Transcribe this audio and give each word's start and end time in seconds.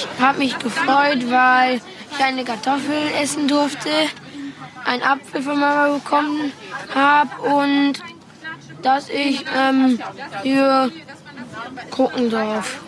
Ich 0.00 0.20
habe 0.20 0.38
mich 0.38 0.58
gefreut, 0.58 1.30
weil 1.30 1.80
ich 2.10 2.24
eine 2.24 2.42
Kartoffel 2.42 3.10
essen 3.20 3.46
durfte, 3.48 3.90
einen 4.86 5.02
Apfel 5.02 5.42
von 5.42 5.60
Mama 5.60 5.88
bekommen 5.88 6.52
habe 6.94 7.42
und 7.42 7.94
dass 8.80 9.10
ich 9.10 9.44
ähm, 9.54 9.98
hier 10.42 10.90
gucken 11.90 12.30
darf. 12.30 12.80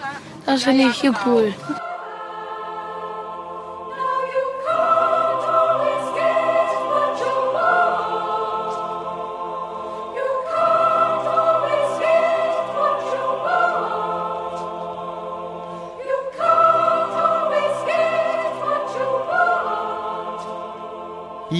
Das 0.46 0.62
finde 0.62 0.88
ich 0.88 1.01
hier 1.03 1.14
cool. 1.27 1.54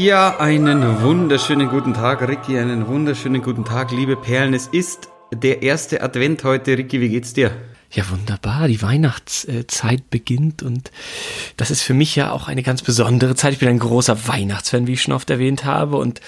Ja, 0.03 0.41
einen 0.41 1.01
wunderschönen 1.01 1.69
guten 1.69 1.95
Tag, 1.95 2.27
Ricky, 2.27 2.59
einen 2.59 2.89
wunderschönen 2.89 3.41
guten 3.41 3.65
Tag, 3.65 3.93
liebe 3.93 4.17
Perlen. 4.17 4.53
Es 4.53 4.67
ist 4.67 5.09
der 5.33 5.63
erste 5.63 6.03
Advent 6.03 6.43
heute. 6.43 6.77
Ricky, 6.77 7.01
wie 7.01 7.09
geht's 7.09 7.35
dir? 7.35 7.53
Ja, 7.93 8.11
wunderbar. 8.11 8.67
Die 8.67 8.83
Weihnachtszeit 8.83 10.11
beginnt 10.11 10.65
und 10.65 10.91
das 11.57 11.71
ist 11.71 11.83
für 11.83 11.95
mich 11.95 12.17
ja 12.17 12.33
auch 12.33 12.49
eine 12.49 12.65
ganz 12.65 12.83
besondere 12.83 13.37
Zeit. 13.37 13.53
Ich 13.53 13.61
bin 13.61 13.69
ein 13.69 13.79
großer 13.79 14.27
Weihnachtsfan, 14.27 14.89
wie 14.89 14.95
ich 14.95 15.03
schon 15.03 15.15
oft 15.15 15.31
erwähnt 15.31 15.65
habe 15.65 15.97
und 15.99 16.21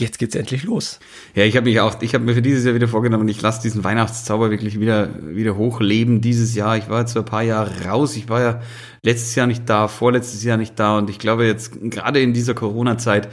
jetzt 0.00 0.18
geht's 0.18 0.34
endlich 0.34 0.64
los. 0.64 1.00
Ja, 1.34 1.44
ich 1.44 1.56
habe 1.56 1.64
mich 1.64 1.80
auch, 1.80 2.00
ich 2.02 2.14
habe 2.14 2.24
mir 2.24 2.34
für 2.34 2.42
dieses 2.42 2.64
Jahr 2.64 2.74
wieder 2.74 2.88
vorgenommen, 2.88 3.28
ich 3.28 3.40
lasse 3.42 3.62
diesen 3.62 3.84
Weihnachtszauber 3.84 4.50
wirklich 4.50 4.80
wieder 4.80 5.10
wieder 5.22 5.56
hochleben 5.56 6.20
dieses 6.20 6.54
Jahr. 6.54 6.76
Ich 6.76 6.88
war 6.88 7.00
jetzt 7.00 7.12
so 7.12 7.20
ein 7.20 7.24
paar 7.24 7.42
Jahre 7.42 7.84
raus. 7.86 8.16
Ich 8.16 8.28
war 8.28 8.40
ja 8.40 8.60
letztes 9.02 9.34
Jahr 9.34 9.46
nicht 9.46 9.68
da, 9.68 9.88
vorletztes 9.88 10.42
Jahr 10.44 10.56
nicht 10.56 10.78
da 10.78 10.98
und 10.98 11.10
ich 11.10 11.18
glaube 11.18 11.46
jetzt 11.46 11.72
gerade 11.90 12.20
in 12.20 12.32
dieser 12.32 12.54
Corona-Zeit 12.54 13.28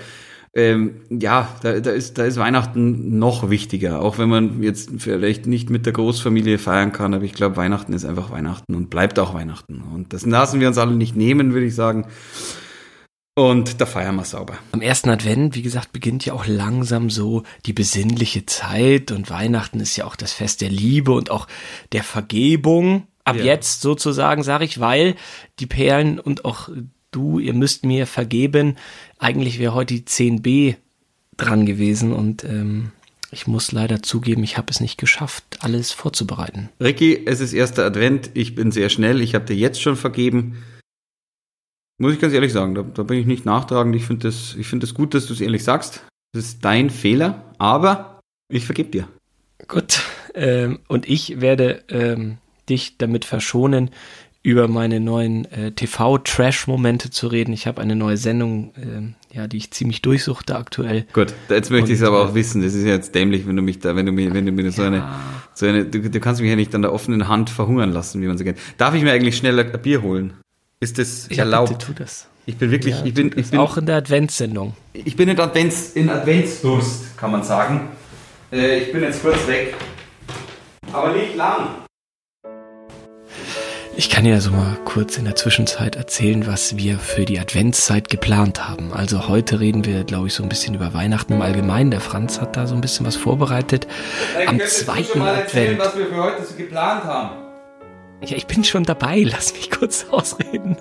ähm, 0.58 1.02
ja, 1.09 1.50
da, 1.62 1.81
da, 1.81 1.92
ist, 1.92 2.17
da 2.17 2.23
ist 2.23 2.38
Weihnachten 2.38 3.20
noch 3.20 3.50
wichtiger, 3.50 4.02
auch 4.02 4.18
wenn 4.18 4.30
man 4.30 4.64
jetzt 4.64 4.90
vielleicht 5.00 5.47
nicht 5.47 5.70
mit 5.70 5.86
der 5.86 5.92
Großfamilie 5.92 6.59
feiern 6.59 6.94
kann, 6.94 7.14
aber 7.14 7.25
ich 7.25 7.34
glaube, 7.34 7.58
Weihnachten 7.58 7.92
ist 7.92 8.06
einfach 8.06 8.31
Weihnachten 8.31 8.73
und 8.73 8.90
bleibt 8.90 9.20
auch 9.20 9.34
Weihnachten. 9.34 9.84
Und 9.94 10.14
das 10.14 10.25
lassen 10.25 10.62
wir 10.62 10.70
uns 10.70 10.78
alle 10.78 10.95
nicht 10.95 11.14
nehmen, 11.14 11.53
würde 11.53 11.66
ich 11.66 11.75
sagen. 11.75 12.08
Und 13.38 13.81
da 13.81 13.86
feiern 13.86 14.16
wir 14.16 14.23
sauber. 14.23 14.58
Am 14.72 14.81
ersten 14.81 15.09
Advent, 15.09 15.55
wie 15.55 15.61
gesagt, 15.61 15.91
beginnt 15.91 16.25
ja 16.25 16.33
auch 16.33 16.47
langsam 16.47 17.09
so 17.09 17.44
die 17.66 17.73
besinnliche 17.73 18.45
Zeit 18.45 19.11
und 19.11 19.30
Weihnachten 19.30 19.81
ist 19.81 19.97
ja 19.97 20.05
auch 20.05 20.16
das 20.16 20.31
Fest 20.31 20.61
der 20.61 20.69
Liebe 20.69 21.11
und 21.11 21.30
auch 21.30 21.47
der 21.91 22.03
Vergebung. 22.03 23.08
Ab 23.25 23.36
ja. 23.36 23.44
jetzt 23.44 23.81
sozusagen, 23.81 24.41
sage 24.41 24.63
ich, 24.63 24.80
weil 24.80 25.16
die 25.59 25.66
Perlen 25.66 26.17
und 26.17 26.45
auch 26.45 26.69
du, 27.11 27.39
ihr 27.39 27.53
müsst 27.53 27.86
mir 27.86 28.08
vergeben. 28.08 28.78
Eigentlich 29.19 29.59
wäre 29.59 29.73
heute 29.73 29.95
die 29.95 30.03
10b 30.03 30.75
dran 31.36 31.66
gewesen 31.66 32.13
und 32.13 32.45
ähm, 32.45 32.91
ich 33.31 33.47
muss 33.47 33.73
leider 33.73 34.02
zugeben, 34.02 34.45
ich 34.45 34.58
habe 34.58 34.67
es 34.69 34.80
nicht 34.80 34.97
geschafft, 34.97 35.44
alles 35.59 35.91
vorzubereiten. 35.91 36.69
Ricky, 36.80 37.25
es 37.25 37.41
ist 37.41 37.52
erster 37.52 37.83
Advent, 37.83 38.30
ich 38.33 38.56
bin 38.56 38.72
sehr 38.72 38.88
schnell, 38.88 39.19
ich 39.19 39.36
habe 39.36 39.44
dir 39.44 39.58
jetzt 39.58 39.81
schon 39.81 39.97
vergeben. 39.97 40.63
Muss 41.98 42.14
ich 42.14 42.20
ganz 42.20 42.34
ehrlich 42.34 42.52
sagen, 42.52 42.76
da, 42.76 42.84
da 42.84 43.04
bin 43.04 43.20
ich 43.20 43.26
nicht 43.26 43.46
nachtragend. 43.46 43.96
Ich 43.96 44.06
finde 44.06 44.28
das, 44.28 44.56
ich 44.56 44.70
das 44.70 44.94
gut, 44.94 45.14
dass 45.14 45.28
du 45.28 45.34
es 45.34 45.42
ehrlich 45.42 45.64
sagst. 45.64 46.06
Das 46.34 46.46
ist 46.46 46.66
dein 46.66 46.90
Fehler, 46.90 47.54
aber 47.58 48.20
ich 48.50 48.66
vergebe 48.66 48.90
dir. 48.90 49.08
Gut, 49.68 50.02
ähm, 50.34 50.80
und 50.90 51.08
ich 51.08 51.40
werde 51.40 51.84
ähm, 51.88 52.38
dich 52.68 52.98
damit 52.98 53.24
verschonen, 53.24 53.92
über 54.44 54.68
meine 54.68 55.00
neuen 55.00 55.46
äh, 55.46 55.72
TV-Trash-Momente 55.72 57.10
zu 57.10 57.28
reden. 57.28 57.52
Ich 57.52 57.66
habe 57.66 57.82
eine 57.82 57.96
neue 57.96 58.18
Sendung, 58.18 58.74
äh, 58.76 59.36
ja, 59.36 59.48
die 59.48 59.58
ich 59.58 59.72
ziemlich 59.72 60.04
durchsuchte 60.04 60.56
aktuell. 60.56 61.08
Gut, 61.14 61.34
jetzt 61.50 61.72
möchte 61.72 61.92
ich 61.92 62.00
es 62.00 62.06
aber 62.06 62.22
auch 62.24 62.32
äh, 62.32 62.36
wissen. 62.36 62.62
Das 62.62 62.75
ist 62.75 62.86
ja 62.86 62.92
jetzt 62.92 63.16
dämlich, 63.16 63.48
wenn 63.48 63.56
du 63.56 63.64
mich 63.64 63.80
da, 63.80 63.96
wenn 63.96 64.06
du 64.06 64.12
mir, 64.12 64.31
wenn 64.36 64.46
du 64.46 64.52
mir 64.52 64.72
so 64.72 64.84
eine, 64.84 65.03
so 65.56 65.66
eine, 65.66 65.86
du, 65.86 66.00
du 66.00 66.19
kannst 66.19 66.42
mich 66.42 66.50
ja 66.52 66.56
nicht 66.56 66.75
an 66.75 66.84
der 66.84 66.94
offenen 66.94 67.28
Hand 67.28 67.50
verhungern 67.50 67.92
lassen, 67.92 68.22
wie 68.22 68.28
man 68.28 68.38
so 68.38 68.44
kennt. 68.44 68.59
Darf 68.78 68.94
ich 68.94 69.02
mir 69.02 69.14
eigentlich 69.14 69.36
schnell 69.36 69.59
ein 69.59 69.81
Bier 69.81 70.03
holen? 70.03 70.34
Ist 70.80 70.97
das 70.97 71.30
ja, 71.30 71.44
erlaubt? 71.44 71.69
Bitte 71.69 71.86
tu 71.86 71.94
das. 71.94 72.28
Ich 72.46 72.58
bin 72.58 72.69
wirklich, 72.69 72.96
ja, 72.96 73.06
ich 73.06 73.13
bin, 73.13 73.31
ich 73.36 73.50
bin 73.50 73.59
auch 73.59 73.78
in 73.78 73.86
der 73.86 73.96
Adventssendung. 73.96 74.75
Ich 74.94 75.16
bin 75.16 75.30
in 75.30 75.40
Advents, 75.40 75.94
in 75.94 76.09
Adventsdurst, 76.09 77.18
kann 77.18 77.31
man 77.31 77.44
sagen. 77.44 77.90
Äh, 78.52 78.80
ich 78.80 78.91
bin 78.91 79.02
jetzt 79.02 79.22
kurz 79.22 79.47
weg, 79.47 79.74
aber 80.91 81.13
nicht 81.13 81.36
lang. 81.36 81.69
Ich 83.97 84.09
kann 84.09 84.25
ja 84.25 84.41
so 84.41 84.52
mal 84.52 84.78
kurz 84.84 85.18
in 85.18 85.24
der 85.24 85.38
Zwischenzeit 85.38 85.96
erzählen, 85.96 86.46
was 86.46 86.75
wir 86.75 87.00
für 87.00 87.24
die 87.24 87.40
Adventszeit 87.40 88.09
geplant 88.09 88.68
haben. 88.68 88.92
Also 88.92 89.30
heute 89.30 89.62
reden 89.62 89.86
wir, 89.86 90.03
glaube 90.03 90.28
ich, 90.28 90.34
so 90.34 90.44
ein 90.44 90.50
bisschen 90.50 90.75
über 90.75 90.94
Weihnachten 90.94 91.31
im 91.31 91.42
Allgemeinen. 91.42 91.92
Der 91.92 92.02
Franz 92.02 92.42
hat 92.42 92.57
da 92.57 92.68
so 92.68 92.75
ein 92.75 92.81
bisschen 92.81 93.06
was 93.06 93.16
vorbereitet. 93.16 93.88
Am 94.46 94.59
zweiten 94.59 95.22
Advent. 95.22 95.40
Erzählen, 95.46 95.80
was 95.80 95.97
wir 95.97 96.07
für 96.07 96.18
heute 96.18 96.46
so 96.46 96.56
geplant 96.56 97.06
haben. 97.06 97.44
Ja, 98.25 98.38
ich 98.38 98.47
bin 98.47 98.63
schon 98.63 98.84
dabei, 98.84 99.24
lass 99.25 99.53
mich 99.53 99.69
kurz 99.72 100.08
ausreden. 100.09 100.78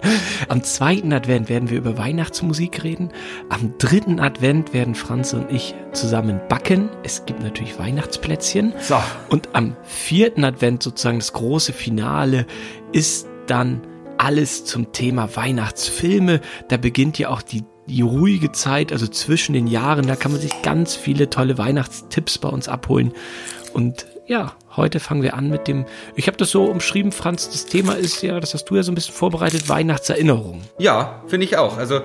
Am 0.48 0.62
zweiten 0.62 1.12
Advent 1.12 1.48
werden 1.48 1.70
wir 1.70 1.78
über 1.78 1.98
Weihnachtsmusik 1.98 2.84
reden. 2.84 3.10
Am 3.48 3.74
dritten 3.78 4.20
Advent 4.20 4.72
werden 4.72 4.94
Franz 4.94 5.32
und 5.32 5.50
ich 5.50 5.74
zusammen 5.92 6.40
backen. 6.48 6.88
Es 7.02 7.26
gibt 7.26 7.42
natürlich 7.42 7.78
Weihnachtsplätzchen. 7.78 8.72
So. 8.80 8.96
Und 9.28 9.50
am 9.52 9.76
vierten 9.82 10.44
Advent 10.44 10.82
sozusagen 10.82 11.18
das 11.18 11.32
große 11.32 11.72
Finale 11.72 12.46
ist 12.92 13.28
dann 13.46 13.82
alles 14.16 14.64
zum 14.64 14.92
Thema 14.92 15.36
Weihnachtsfilme. 15.36 16.40
Da 16.68 16.76
beginnt 16.76 17.18
ja 17.18 17.28
auch 17.28 17.42
die 17.42 17.64
die 17.86 18.00
ruhige 18.00 18.50
Zeit, 18.52 18.92
also 18.92 19.06
zwischen 19.06 19.52
den 19.52 19.66
Jahren, 19.66 20.06
da 20.06 20.16
kann 20.16 20.32
man 20.32 20.40
sich 20.40 20.62
ganz 20.62 20.94
viele 20.94 21.28
tolle 21.28 21.58
Weihnachtstipps 21.58 22.38
bei 22.38 22.48
uns 22.48 22.66
abholen. 22.66 23.12
Und 23.74 24.06
ja, 24.26 24.54
heute 24.76 25.00
fangen 25.00 25.22
wir 25.22 25.34
an 25.34 25.50
mit 25.50 25.68
dem, 25.68 25.84
ich 26.16 26.26
habe 26.26 26.36
das 26.36 26.50
so 26.50 26.64
umschrieben, 26.64 27.12
Franz, 27.12 27.50
das 27.50 27.66
Thema 27.66 27.94
ist 27.94 28.22
ja, 28.22 28.40
das 28.40 28.54
hast 28.54 28.64
du 28.64 28.76
ja 28.76 28.82
so 28.82 28.90
ein 28.90 28.94
bisschen 28.94 29.14
vorbereitet, 29.14 29.68
Weihnachtserinnerung. 29.68 30.62
Ja, 30.78 31.22
finde 31.26 31.44
ich 31.44 31.56
auch. 31.56 31.76
Also 31.76 32.00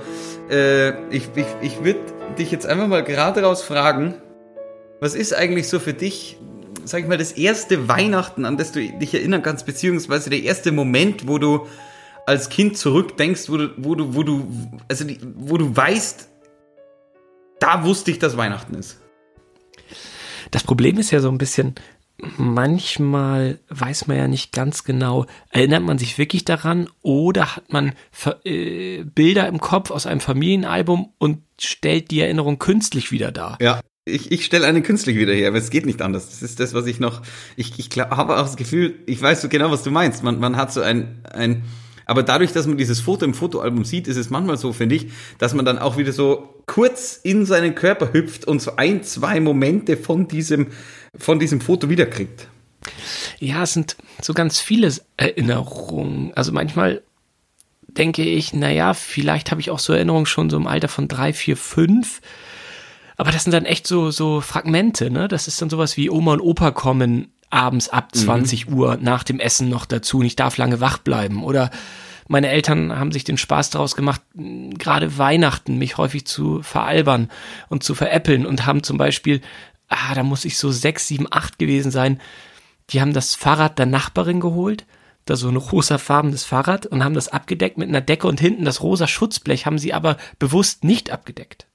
äh, 0.50 0.90
ich, 1.09 1.30
ich, 1.35 1.46
ich 1.62 1.84
würde 1.84 2.00
dich 2.38 2.52
jetzt 2.52 2.66
einfach 2.66 2.88
mal 2.88 3.03
gerade 3.03 3.41
raus 3.44 3.63
fragen, 3.63 4.16
was 5.00 5.16
ist 5.16 5.34
eigentlich 5.34 5.69
so 5.69 5.80
für 5.80 5.94
dich, 5.94 6.38
sag 6.84 7.02
ich 7.02 7.07
mal, 7.07 7.18
das 7.18 7.31
erste 7.31 7.88
Weihnachten, 7.88 8.46
an 8.46 8.57
das 8.57 8.74
du 8.74 8.81
dich 8.81 9.13
erinnern 9.13 9.41
kannst, 9.41 9.66
beziehungsweise 9.66 10.30
der 10.30 10.44
erste 10.44 10.74
Moment, 10.74 11.28
wo 11.28 11.38
du 11.38 11.68
als 12.25 12.50
Kind 12.50 12.78
zurückdenkst, 12.78 13.50
wo 13.50 13.57
du, 13.57 13.69
wo 13.78 13.96
du, 13.96 14.13
wo 14.13 14.24
du, 14.24 14.47
also 14.90 15.06
die, 15.06 15.19
wo 15.36 15.57
du 15.57 15.75
weißt, 15.75 16.28
da 17.59 17.84
wusste 17.86 18.12
ich, 18.12 18.19
dass 18.19 18.36
Weihnachten 18.36 18.75
ist. 18.75 19.00
Das 20.51 20.63
Problem 20.63 20.97
ist 20.97 21.12
ja 21.12 21.19
so 21.19 21.30
ein 21.30 21.38
bisschen, 21.38 21.75
manchmal 22.39 23.59
weiß 23.69 24.07
man 24.07 24.17
ja 24.17 24.27
nicht 24.27 24.51
ganz 24.51 24.83
genau, 24.83 25.25
erinnert 25.50 25.83
man 25.83 25.97
sich 25.97 26.17
wirklich 26.17 26.45
daran 26.45 26.89
oder 27.01 27.57
hat 27.57 27.72
man 27.72 27.94
äh, 28.44 29.03
Bilder 29.03 29.47
im 29.47 29.59
Kopf 29.59 29.91
aus 29.91 30.07
einem 30.07 30.22
Familienalbum 30.22 31.13
und 31.17 31.39
stellt 31.59 32.11
die 32.11 32.22
Erinnerung 32.22 32.57
künstlich 32.57 33.11
wieder 33.11 33.31
dar. 33.31 33.57
Ja. 33.61 33.81
Ich, 34.05 34.31
ich 34.31 34.44
stelle 34.44 34.66
eine 34.66 34.81
künstlich 34.81 35.17
wieder 35.17 35.33
her, 35.33 35.50
aber 35.50 35.59
es 35.59 35.69
geht 35.69 35.85
nicht 35.85 36.01
anders. 36.01 36.29
Das 36.29 36.41
ist 36.41 36.59
das, 36.59 36.73
was 36.73 36.88
ich 36.88 37.00
noch. 37.00 37.22
Ich, 37.55 37.77
ich 37.77 37.89
habe 38.00 38.38
auch 38.38 38.41
das 38.41 38.57
Gefühl, 38.57 38.95
ich 39.06 39.21
weiß 39.21 39.41
so 39.41 39.50
genau, 39.50 39.69
was 39.69 39.83
du 39.83 39.91
meinst. 39.91 40.23
Man, 40.23 40.39
man 40.39 40.56
hat 40.56 40.73
so 40.73 40.81
ein, 40.81 41.23
ein 41.31 41.63
aber 42.09 42.23
dadurch, 42.23 42.51
dass 42.53 42.65
man 42.65 42.75
dieses 42.75 42.99
Foto 42.99 43.23
im 43.23 43.35
Fotoalbum 43.35 43.85
sieht, 43.85 44.07
ist 44.07 44.17
es 44.17 44.31
manchmal 44.31 44.57
so, 44.57 44.73
finde 44.73 44.95
ich, 44.95 45.09
dass 45.37 45.53
man 45.53 45.63
dann 45.63 45.77
auch 45.77 45.95
wieder 45.95 46.11
so 46.11 46.55
kurz 46.65 47.19
in 47.21 47.45
seinen 47.45 47.75
Körper 47.75 48.13
hüpft 48.13 48.45
und 48.45 48.63
so 48.63 48.77
ein, 48.77 49.03
zwei 49.03 49.39
Momente 49.39 49.95
von 49.95 50.27
diesem, 50.27 50.69
von 51.15 51.37
diesem 51.37 51.61
Foto 51.61 51.87
wiederkriegt. 51.87 52.47
Ja, 53.37 53.61
es 53.61 53.73
sind 53.73 53.95
so 54.23 54.33
ganz 54.33 54.59
viele 54.59 54.91
Erinnerungen. 55.17 56.33
Also 56.33 56.51
manchmal 56.51 57.03
denke 57.83 58.23
ich, 58.23 58.53
naja, 58.53 58.95
vielleicht 58.95 59.51
habe 59.51 59.62
ich 59.62 59.69
auch 59.69 59.77
so 59.77 59.94
Erinnerungen 59.94 60.25
schon 60.25 60.50
so 60.50 60.57
im 60.57 60.65
Alter 60.65 60.88
von 60.88 61.07
drei, 61.07 61.31
vier, 61.31 61.57
fünf. 61.57 62.21
Aber 63.17 63.31
das 63.31 63.44
sind 63.44 63.53
dann 63.53 63.65
echt 63.65 63.85
so, 63.85 64.09
so 64.09 64.41
Fragmente, 64.41 65.12
ne? 65.12 65.27
Das 65.27 65.47
ist 65.47 65.62
dann 65.62 65.69
sowas 65.69 65.95
wie 65.95 66.09
Oma 66.09 66.33
und 66.33 66.41
Opa 66.41 66.71
kommen 66.71 67.27
abends 67.50 67.90
ab 67.90 68.16
20 68.16 68.69
mhm. 68.69 68.78
Uhr 68.78 68.98
nach 69.01 69.24
dem 69.24 69.40
Essen 69.40 69.69
noch 69.69 69.86
dazu 69.86 70.19
und 70.19 70.25
ich 70.25 70.36
darf 70.36 70.57
lange 70.57 70.80
wach 70.80 70.98
bleiben. 71.00 71.44
Oder 71.44 71.72
meine 72.28 72.50
Eltern 72.50 72.98
haben 72.98 73.12
sich 73.12 73.24
den 73.24 73.38
Spaß 73.38 73.72
daraus 73.72 73.96
gemacht, 73.96 74.22
gerade 74.36 75.18
Weihnachten 75.18 75.78
mich 75.78 75.98
häufig 75.98 76.25
zu 76.25 76.62
veralbern 76.62 77.30
und 77.69 77.84
zu 77.84 77.96
veräppeln 77.96 78.46
und 78.46 78.66
haben 78.66 78.84
zum 78.84 78.98
Beispiel, 78.98 79.42
ah, 79.88 80.13
da 80.13 80.24
muss 80.24 80.46
ich 80.46 80.57
so 80.57 80.72
sechs, 80.72 81.07
sieben, 81.07 81.28
acht 81.30 81.57
gewesen 81.57 81.92
sein, 81.92 82.22
die 82.92 83.01
haben 83.01 83.13
das 83.13 83.36
Fahrrad 83.36 83.80
der 83.80 83.88
Nachbarin 83.88 84.40
geholt, 84.40 84.86
da 85.25 85.36
so 85.36 85.48
ein 85.48 85.57
rosafarbenes 85.57 86.44
Fahrrad 86.44 86.86
und 86.86 87.04
haben 87.04 87.13
das 87.13 87.30
abgedeckt 87.30 87.78
mit 87.78 87.90
einer 87.90 88.01
Decke 88.01 88.28
und 88.28 88.40
hinten 88.40 88.66
das 88.66 88.81
rosa 88.81 89.07
Schutzblech 89.07 89.66
haben 89.66 89.80
sie 89.80 89.94
aber 89.94 90.18
bewusst 90.38 90.84
nicht 90.84 91.12
abgedeckt 91.12 91.68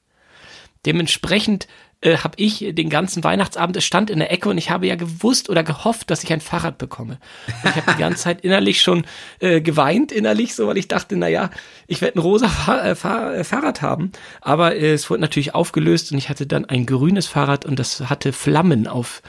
Dementsprechend 0.87 1.67
äh, 2.04 2.18
habe 2.18 2.34
ich 2.36 2.64
den 2.72 2.90
ganzen 2.90 3.24
Weihnachtsabend, 3.24 3.76
es 3.76 3.84
stand 3.84 4.10
in 4.10 4.18
der 4.18 4.30
Ecke 4.30 4.48
und 4.50 4.58
ich 4.58 4.70
habe 4.70 4.86
ja 4.86 4.94
gewusst 4.94 5.48
oder 5.48 5.64
gehofft, 5.64 6.10
dass 6.10 6.22
ich 6.22 6.32
ein 6.32 6.40
Fahrrad 6.40 6.76
bekomme. 6.76 7.18
Und 7.62 7.70
ich 7.70 7.76
habe 7.76 7.92
die 7.92 7.98
ganze 7.98 8.24
Zeit 8.24 8.42
innerlich 8.42 8.82
schon 8.82 9.06
äh, 9.40 9.60
geweint, 9.62 10.12
innerlich 10.12 10.54
so, 10.54 10.66
weil 10.66 10.76
ich 10.76 10.86
dachte, 10.86 11.16
na 11.16 11.28
ja, 11.28 11.50
ich 11.86 12.02
werde 12.02 12.18
ein 12.18 12.22
rosa 12.22 12.48
Fahr 12.48 12.84
äh, 12.84 12.94
Fahr 12.94 13.34
äh, 13.34 13.44
Fahrrad 13.44 13.80
haben. 13.80 14.12
Aber 14.42 14.76
äh, 14.76 14.92
es 14.92 15.08
wurde 15.08 15.22
natürlich 15.22 15.54
aufgelöst 15.54 16.12
und 16.12 16.18
ich 16.18 16.28
hatte 16.28 16.46
dann 16.46 16.66
ein 16.66 16.84
grünes 16.84 17.26
Fahrrad 17.26 17.64
und 17.64 17.78
das 17.78 18.00
hatte 18.10 18.32
Flammen 18.32 18.86
auf 18.86 19.22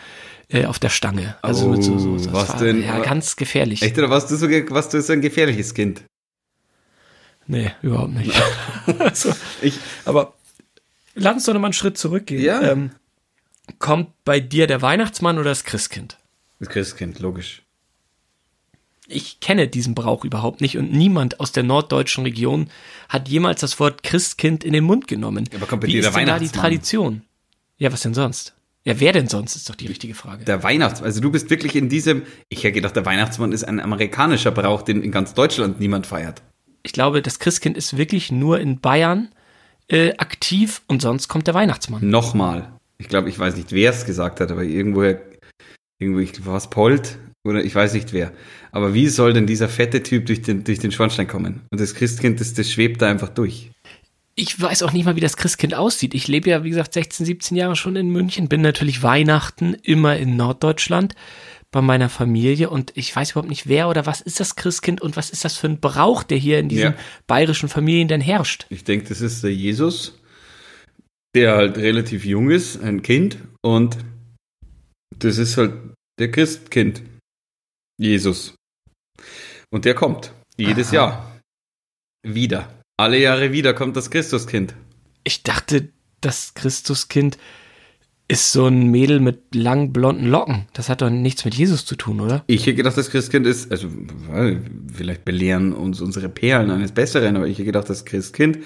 äh, 0.49 0.65
auf 0.65 0.77
der 0.77 0.89
Stange. 0.89 1.35
Also 1.41 1.67
Oh, 1.67 1.69
mit 1.69 1.83
so, 1.83 1.97
so, 1.97 2.17
so 2.17 2.33
was 2.33 2.49
war, 2.49 2.57
denn? 2.59 2.83
Ja, 2.83 2.99
ganz 2.99 3.37
gefährlich. 3.37 3.81
Echt, 3.81 3.97
oder 3.97 4.09
warst 4.09 4.29
du 4.29 4.35
so, 4.35 4.47
warst 4.49 4.93
du 4.93 5.01
so 5.01 5.13
ein 5.13 5.21
gefährliches 5.21 5.73
Kind? 5.73 6.03
Nee, 7.47 7.71
überhaupt 7.81 8.13
nicht. 8.13 8.31
also, 8.99 9.33
Ich, 9.61 9.79
aber 10.03 10.33
lass 11.15 11.35
uns 11.35 11.45
doch 11.45 11.53
noch 11.53 11.61
mal 11.61 11.67
einen 11.67 11.73
Schritt 11.73 11.97
zurückgehen. 11.97 12.43
Ja. 12.43 12.61
Ähm, 12.61 12.91
kommt 13.79 14.09
bei 14.23 14.39
dir 14.39 14.67
der 14.67 14.81
Weihnachtsmann 14.81 15.37
oder 15.37 15.49
das 15.49 15.63
Christkind? 15.63 16.17
das 16.59 16.69
Christkind, 16.69 17.19
logisch. 17.19 17.63
Ich 19.07 19.39
kenne 19.39 19.67
diesen 19.67 19.93
Brauch 19.93 20.25
überhaupt 20.25 20.61
nicht 20.61 20.77
und 20.77 20.91
niemand 20.91 21.39
aus 21.39 21.51
der 21.51 21.63
norddeutschen 21.63 22.23
Region 22.23 22.69
hat 23.07 23.29
jemals 23.29 23.61
das 23.61 23.79
Wort 23.79 24.01
Christkind 24.01 24.63
in 24.63 24.73
den 24.73 24.83
Mund 24.83 25.07
genommen. 25.07 25.47
Aber 25.53 25.67
kommt 25.67 25.81
bei 25.81 25.87
Wie 25.87 25.91
dir 25.91 25.99
ist 25.99 26.05
der 26.05 26.11
denn 26.13 26.27
da 26.27 26.33
die 26.33 26.41
Weihnachtsmann? 26.41 26.61
Tradition? 26.61 27.21
Ja, 27.77 27.91
was 27.91 28.01
denn 28.01 28.15
sonst? 28.15 28.55
Ja, 28.83 28.99
wer 28.99 29.13
denn 29.13 29.27
sonst, 29.27 29.55
ist 29.55 29.69
doch 29.69 29.75
die 29.75 29.87
richtige 29.87 30.13
Frage. 30.13 30.45
Der 30.45 30.63
Weihnachtsmann, 30.63 31.07
also 31.07 31.19
du 31.19 31.31
bist 31.31 31.49
wirklich 31.49 31.75
in 31.75 31.89
diesem, 31.89 32.23
ich 32.49 32.63
hätte 32.63 32.73
gedacht, 32.73 32.95
der 32.95 33.05
Weihnachtsmann 33.05 33.51
ist 33.51 33.63
ein 33.63 33.79
amerikanischer 33.79 34.51
Brauch, 34.51 34.83
den 34.83 35.03
in 35.03 35.11
ganz 35.11 35.33
Deutschland 35.33 35.79
niemand 35.79 36.07
feiert. 36.07 36.41
Ich 36.83 36.93
glaube, 36.93 37.21
das 37.21 37.39
Christkind 37.39 37.77
ist 37.77 37.97
wirklich 37.97 38.31
nur 38.31 38.59
in 38.59 38.79
Bayern 38.79 39.29
äh, 39.87 40.13
aktiv 40.17 40.81
und 40.87 41.01
sonst 41.01 41.27
kommt 41.27 41.47
der 41.47 41.53
Weihnachtsmann. 41.53 42.07
Nochmal. 42.07 42.71
Ich 42.97 43.07
glaube, 43.07 43.29
ich 43.29 43.37
weiß 43.37 43.55
nicht, 43.55 43.71
wer 43.71 43.91
es 43.91 44.05
gesagt 44.05 44.39
hat, 44.39 44.51
aber 44.51 44.63
irgendwoher, 44.63 45.21
irgendwo, 45.99 46.19
ich 46.19 46.33
glaube, 46.33 46.51
was 46.51 46.69
Polt 46.69 47.17
oder 47.43 47.63
ich 47.63 47.75
weiß 47.75 47.93
nicht 47.93 48.13
wer. 48.13 48.31
Aber 48.71 48.93
wie 48.93 49.07
soll 49.07 49.33
denn 49.33 49.47
dieser 49.47 49.69
fette 49.69 50.01
Typ 50.01 50.25
durch 50.25 50.41
den, 50.41 50.63
durch 50.63 50.79
den 50.79 50.91
Schornstein 50.91 51.27
kommen? 51.27 51.61
Und 51.71 51.79
das 51.79 51.93
Christkind, 51.93 52.39
das, 52.39 52.53
das 52.53 52.71
schwebt 52.71 53.01
da 53.01 53.09
einfach 53.09 53.29
durch. 53.29 53.71
Ich 54.37 54.59
weiß 54.59 54.83
auch 54.83 54.91
nicht 54.91 55.05
mal, 55.05 55.15
wie 55.15 55.21
das 55.21 55.37
Christkind 55.37 55.75
aussieht. 55.75 56.13
Ich 56.13 56.27
lebe 56.27 56.49
ja, 56.49 56.63
wie 56.63 56.69
gesagt, 56.69 56.93
16, 56.93 57.25
17 57.25 57.55
Jahre 57.55 57.77
schon 57.77 57.95
in 57.95 58.09
München, 58.09 58.49
bin 58.49 58.61
natürlich 58.61 59.01
Weihnachten 59.01 59.75
immer 59.75 60.17
in 60.17 60.35
Norddeutschland 60.35 61.15
bei 61.75 61.81
meiner 61.81 62.07
Familie 62.07 62.69
und 62.69 62.93
ich 62.95 63.13
weiß 63.13 63.31
überhaupt 63.31 63.49
nicht, 63.49 63.67
wer 63.67 63.89
oder 63.89 64.05
was 64.05 64.21
ist 64.21 64.39
das 64.39 64.55
Christkind 64.55 65.01
und 65.01 65.17
was 65.17 65.29
ist 65.29 65.43
das 65.43 65.57
für 65.57 65.67
ein 65.67 65.81
Brauch, 65.81 66.23
der 66.23 66.37
hier 66.37 66.57
in 66.57 66.69
diesen 66.69 66.93
Ja. 66.93 66.97
bayerischen 67.27 67.67
Familien 67.67 68.07
denn 68.07 68.21
herrscht. 68.21 68.65
Ich 68.69 68.85
denke, 68.85 69.09
das 69.09 69.19
ist 69.19 69.43
der 69.43 69.53
Jesus, 69.53 70.17
der 71.35 71.55
halt 71.57 71.77
relativ 71.77 72.23
jung 72.23 72.49
ist, 72.49 72.81
ein 72.81 73.01
Kind, 73.01 73.39
und 73.61 73.97
das 75.19 75.37
ist 75.37 75.57
halt 75.57 75.73
der 76.17 76.31
Christkind, 76.31 77.01
Jesus. 77.97 78.55
Und 79.69 79.83
der 79.83 79.95
kommt 79.95 80.31
jedes 80.55 80.87
Aha. 80.91 80.95
Jahr 80.95 81.41
wieder. 82.25 82.73
Alle 82.97 83.19
Jahre 83.19 83.51
wieder 83.51 83.73
kommt 83.73 83.97
das 83.97 84.09
Christuskind. 84.09 84.73
Ich 85.25 85.43
dachte, 85.43 85.89
das 86.21 86.53
Christuskind 86.53 87.37
ist 88.27 88.51
so 88.51 88.65
ein 88.65 88.89
Mädel 88.89 89.19
mit 89.19 89.53
langen 89.53 89.93
blonden 89.93 90.27
Locken. 90.27 90.65
Das 90.73 90.89
hat 90.89 91.01
doch 91.01 91.09
nichts 91.09 91.45
mit 91.45 91.55
Jesus 91.55 91.85
zu 91.85 91.95
tun, 91.95 92.21
oder? 92.21 92.43
Ich 92.47 92.61
hätte 92.61 92.75
gedacht, 92.75 92.97
das 92.97 93.11
Christkind 93.11 93.45
ist, 93.45 93.71
also 93.71 93.87
vielleicht 94.93 95.25
belehren 95.25 95.73
uns 95.73 96.01
unsere 96.01 96.29
Perlen 96.29 96.71
eines 96.71 96.91
Besseren, 96.91 97.35
aber 97.35 97.47
ich 97.47 97.57
hätte 97.57 97.65
gedacht, 97.65 97.89
das 97.89 98.03
Christkind 98.05 98.59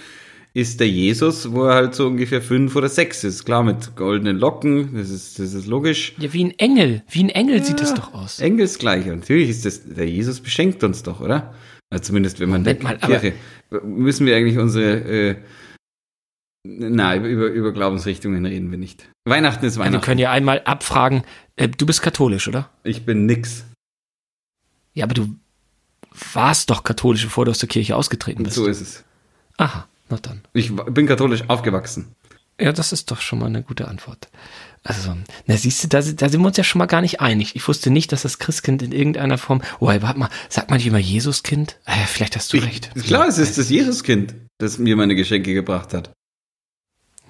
ist 0.54 0.80
der 0.80 0.90
Jesus, 0.90 1.52
wo 1.52 1.66
er 1.66 1.76
halt 1.76 1.96
so 1.96 2.08
ungefähr 2.08 2.42
fünf 2.42 2.76
oder 2.76 2.90
sechs 2.90 3.24
ist. 3.24 3.46
Klar, 3.46 3.64
mit 3.64 3.96
goldenen 3.96 4.38
Locken, 4.38 4.96
das 4.96 5.10
ist, 5.10 5.38
das 5.38 5.54
ist 5.54 5.68
logisch. 5.68 6.14
Ja, 6.18 6.34
wie 6.34 6.46
ein 6.46 6.58
Engel. 6.58 7.04
Wie 7.10 7.24
ein 7.24 7.30
Engel 7.30 7.64
sieht 7.64 7.80
das 7.80 7.94
doch 7.94 8.14
aus. 8.14 8.40
Engelsgleich. 8.40 9.06
Natürlich 9.06 9.50
ist 9.50 9.66
das, 9.66 9.84
der 9.86 10.10
Jesus 10.10 10.40
beschenkt 10.40 10.84
uns 10.84 11.04
doch, 11.04 11.20
oder? 11.20 11.54
Also 11.92 12.06
zumindest 12.06 12.40
wenn 12.40 12.50
man 12.50 12.62
Moment 12.62 12.82
der 12.82 12.90
mal, 12.90 12.98
Kirche. 12.98 13.34
Müssen 13.84 14.26
wir 14.26 14.36
eigentlich 14.36 14.58
unsere, 14.58 15.02
äh, 15.02 15.36
na, 16.64 17.16
über, 17.16 17.48
über, 17.48 17.72
Glaubensrichtungen 17.72 18.46
reden 18.46 18.72
wir 18.72 18.78
nicht. 18.78 19.08
Weihnachten 19.26 19.66
ist 19.66 19.76
Ja, 19.76 19.82
wir 19.82 19.86
Weihnachten. 19.86 20.06
können 20.06 20.20
ja 20.20 20.32
einmal 20.32 20.62
abfragen, 20.66 21.24
äh, 21.56 21.70
du 21.70 21.86
bist 21.86 22.02
katholisch, 22.02 22.48
oder? 22.48 22.70
ich 22.84 23.06
bin 23.06 23.26
nix. 23.26 23.66
Ja, 24.94 25.06
aber 25.06 25.14
du 25.14 25.36
warst 26.34 26.70
doch 26.70 26.84
katholisch, 26.84 27.24
bevor 27.24 27.46
du 27.46 27.52
aus 27.52 27.60
der 27.60 27.70
Kirche 27.70 27.96
ausgetreten 27.96 28.44
bist. 28.44 28.56
So 28.56 28.68
ist 28.68 28.82
es. 28.82 29.04
Aha, 29.58 29.88
na 30.10 30.18
dann. 30.18 30.42
Ich 30.54 30.76
bin 30.76 31.08
katholisch 31.08 31.44
aufgewachsen. 31.48 32.14
Ja, 32.60 32.74
das 32.74 32.92
ist 32.92 33.10
doch 33.10 33.22
schon 33.22 33.40
mal 33.40 33.46
eine 33.46 33.64
gute 33.64 33.88
Antwort. 33.88 34.28
Also, 34.84 35.16
na 35.46 35.56
siehst 35.56 35.84
du, 35.84 35.88
da, 35.88 36.02
da 36.02 36.30
sind 36.30 36.42
wir 36.42 36.48
uns 36.48 36.58
ja 36.58 36.64
schon 36.64 36.80
mal 36.80 36.88
gar 36.88 37.02
nicht 37.02 37.22
einig. 37.22 37.56
Ich 37.56 37.66
wusste 37.68 37.90
nicht, 37.90 38.12
dass 38.12 38.24
das 38.24 38.40
Christkind 38.40 38.82
in 38.82 38.92
irgendeiner 38.92 39.38
Form. 39.38 39.62
Oh, 39.80 39.88
warte 39.88 40.20
mal, 40.20 40.30
sagt 40.50 40.70
man 40.70 40.78
nicht 40.78 40.88
immer 40.88 40.98
Jesuskind? 40.98 41.78
Ah, 41.86 41.98
ja, 41.98 42.06
vielleicht 42.06 42.36
hast 42.36 42.52
du 42.52 42.58
recht. 42.58 42.92
Ich, 42.96 43.04
klar, 43.04 43.28
es 43.28 43.38
ist 43.38 43.58
das 43.58 43.70
Jesuskind, 43.70 44.36
das 44.58 44.78
mir 44.78 44.96
meine 44.98 45.16
Geschenke 45.16 45.54
gebracht 45.54 45.94
hat. 45.94 46.12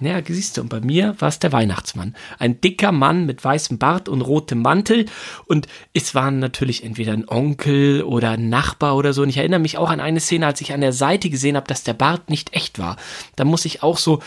Ja, 0.00 0.20
siehst 0.26 0.56
du, 0.56 0.62
und 0.62 0.68
bei 0.70 0.80
mir 0.80 1.14
war 1.18 1.28
es 1.28 1.38
der 1.38 1.52
Weihnachtsmann. 1.52 2.14
Ein 2.38 2.60
dicker 2.60 2.90
Mann 2.90 3.26
mit 3.26 3.44
weißem 3.44 3.78
Bart 3.78 4.08
und 4.08 4.22
rotem 4.22 4.62
Mantel. 4.62 5.04
Und 5.46 5.66
es 5.92 6.14
waren 6.14 6.38
natürlich 6.38 6.82
entweder 6.84 7.12
ein 7.12 7.28
Onkel 7.28 8.02
oder 8.02 8.30
ein 8.30 8.48
Nachbar 8.48 8.96
oder 8.96 9.12
so. 9.12 9.22
Und 9.22 9.28
ich 9.28 9.36
erinnere 9.36 9.60
mich 9.60 9.76
auch 9.76 9.90
an 9.90 10.00
eine 10.00 10.20
Szene, 10.20 10.46
als 10.46 10.60
ich 10.62 10.72
an 10.72 10.80
der 10.80 10.94
Seite 10.94 11.28
gesehen 11.28 11.56
habe, 11.56 11.66
dass 11.66 11.82
der 11.84 11.92
Bart 11.92 12.30
nicht 12.30 12.54
echt 12.54 12.78
war. 12.78 12.96
Da 13.36 13.44
muss 13.44 13.66
ich 13.66 13.82
auch 13.82 13.98
so, 13.98 14.20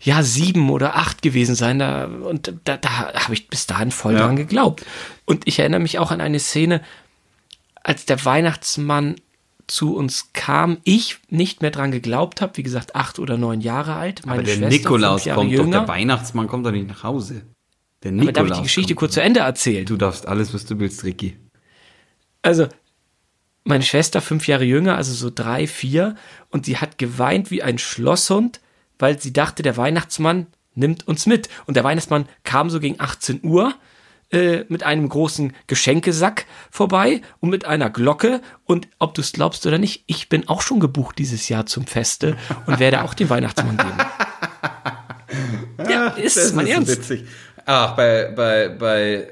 ja, 0.00 0.22
sieben 0.22 0.70
oder 0.70 0.96
acht 0.96 1.20
gewesen 1.22 1.54
sein. 1.54 1.78
Da, 1.78 2.06
und 2.06 2.54
da, 2.64 2.76
da 2.78 3.12
habe 3.14 3.34
ich 3.34 3.48
bis 3.48 3.66
dahin 3.66 3.90
voll 3.90 4.14
Ja. 4.14 4.20
dran 4.20 4.36
geglaubt. 4.36 4.84
Und 5.26 5.46
ich 5.46 5.58
erinnere 5.58 5.80
mich 5.80 5.98
auch 5.98 6.10
an 6.10 6.20
eine 6.22 6.40
Szene, 6.40 6.80
als 7.84 8.06
der 8.06 8.24
Weihnachtsmann 8.24 9.16
zu 9.66 9.96
uns 9.96 10.32
kam, 10.32 10.78
ich 10.84 11.18
nicht 11.28 11.62
mehr 11.62 11.70
dran 11.70 11.90
geglaubt 11.90 12.40
habe, 12.40 12.56
wie 12.56 12.62
gesagt, 12.62 12.94
acht 12.94 13.18
oder 13.18 13.36
neun 13.38 13.60
Jahre 13.60 13.94
alt. 13.94 14.26
Meine 14.26 14.38
Aber 14.38 14.42
der 14.42 14.56
Schwester, 14.56 14.68
Nikolaus 14.68 15.24
kommt 15.24 15.50
jünger. 15.50 15.64
doch, 15.64 15.86
der 15.86 15.88
Weihnachtsmann 15.88 16.48
kommt 16.48 16.66
doch 16.66 16.72
nicht 16.72 16.88
nach 16.88 17.02
Hause. 17.02 17.42
Der 18.02 18.10
Aber 18.10 18.20
Nikolaus 18.20 18.34
darf 18.34 18.46
ich 18.48 18.56
die 18.56 18.62
Geschichte 18.62 18.94
kurz 18.94 19.14
zu 19.14 19.22
Ende 19.22 19.40
erzählen? 19.40 19.86
Du 19.86 19.96
darfst 19.96 20.26
alles, 20.26 20.52
was 20.54 20.64
du 20.64 20.78
willst, 20.78 21.04
Ricky. 21.04 21.36
Also, 22.42 22.66
meine 23.64 23.84
Schwester, 23.84 24.20
fünf 24.20 24.48
Jahre 24.48 24.64
jünger, 24.64 24.96
also 24.96 25.14
so 25.14 25.30
drei, 25.32 25.66
vier, 25.66 26.16
und 26.50 26.66
sie 26.66 26.78
hat 26.78 26.98
geweint 26.98 27.50
wie 27.50 27.62
ein 27.62 27.78
Schlosshund, 27.78 28.60
weil 28.98 29.20
sie 29.20 29.32
dachte, 29.32 29.62
der 29.62 29.76
Weihnachtsmann 29.76 30.46
nimmt 30.74 31.06
uns 31.06 31.26
mit. 31.26 31.48
Und 31.66 31.76
der 31.76 31.84
Weihnachtsmann 31.84 32.26
kam 32.44 32.70
so 32.70 32.80
gegen 32.80 33.00
18 33.00 33.40
Uhr 33.42 33.74
äh, 34.32 34.64
mit 34.68 34.82
einem 34.82 35.08
großen 35.08 35.52
Geschenkesack 35.66 36.46
vorbei 36.70 37.20
und 37.40 37.50
mit 37.50 37.64
einer 37.66 37.90
Glocke. 37.90 38.40
Und 38.64 38.88
ob 38.98 39.14
du 39.14 39.20
es 39.20 39.32
glaubst 39.32 39.66
oder 39.66 39.78
nicht, 39.78 40.04
ich 40.06 40.28
bin 40.28 40.48
auch 40.48 40.62
schon 40.62 40.80
gebucht 40.80 41.18
dieses 41.18 41.48
Jahr 41.48 41.66
zum 41.66 41.86
Feste 41.86 42.36
und 42.66 42.80
werde 42.80 43.02
auch 43.04 43.14
den 43.14 43.30
Weihnachtsmann 43.30 43.76
geben. 43.76 43.98
ja, 45.90 46.08
ist 46.08 46.36
Das 46.36 46.52
mein 46.52 46.66
ist 46.66 46.72
Ernst. 46.74 46.90
witzig. 46.90 47.24
Ach, 47.66 47.94
bei, 47.94 48.32
bei, 48.34 48.68
bei, 48.70 49.30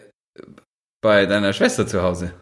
bei 1.01 1.27
deiner 1.27 1.53
Schwester 1.53 1.87
zu 1.87 2.03
Hause. 2.03 2.33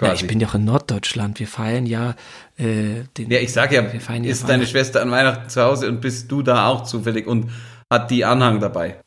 Na, 0.00 0.12
ich 0.12 0.26
bin 0.26 0.40
ja 0.40 0.48
auch 0.48 0.54
in 0.54 0.64
Norddeutschland. 0.64 1.38
Wir 1.38 1.46
feiern 1.46 1.86
ja 1.86 2.16
äh, 2.58 3.04
den. 3.16 3.30
ja, 3.30 3.38
ich 3.38 3.52
sag 3.52 3.70
ja, 3.72 3.92
Wir 3.92 4.00
feiern 4.00 4.24
ja 4.24 4.30
ist 4.32 4.48
deine. 4.48 4.66
Schwester 4.66 5.00
an 5.00 5.10
Weihnachten 5.12 5.48
zu 5.48 5.62
Hause 5.62 5.88
und 5.88 6.00
bist 6.00 6.30
du 6.32 6.42
da 6.42 6.66
auch 6.66 6.82
zufällig 6.82 7.26
und 7.28 7.50
hat 7.92 8.10
die 8.10 8.24
Anhang 8.24 8.58
dabei? 8.58 9.00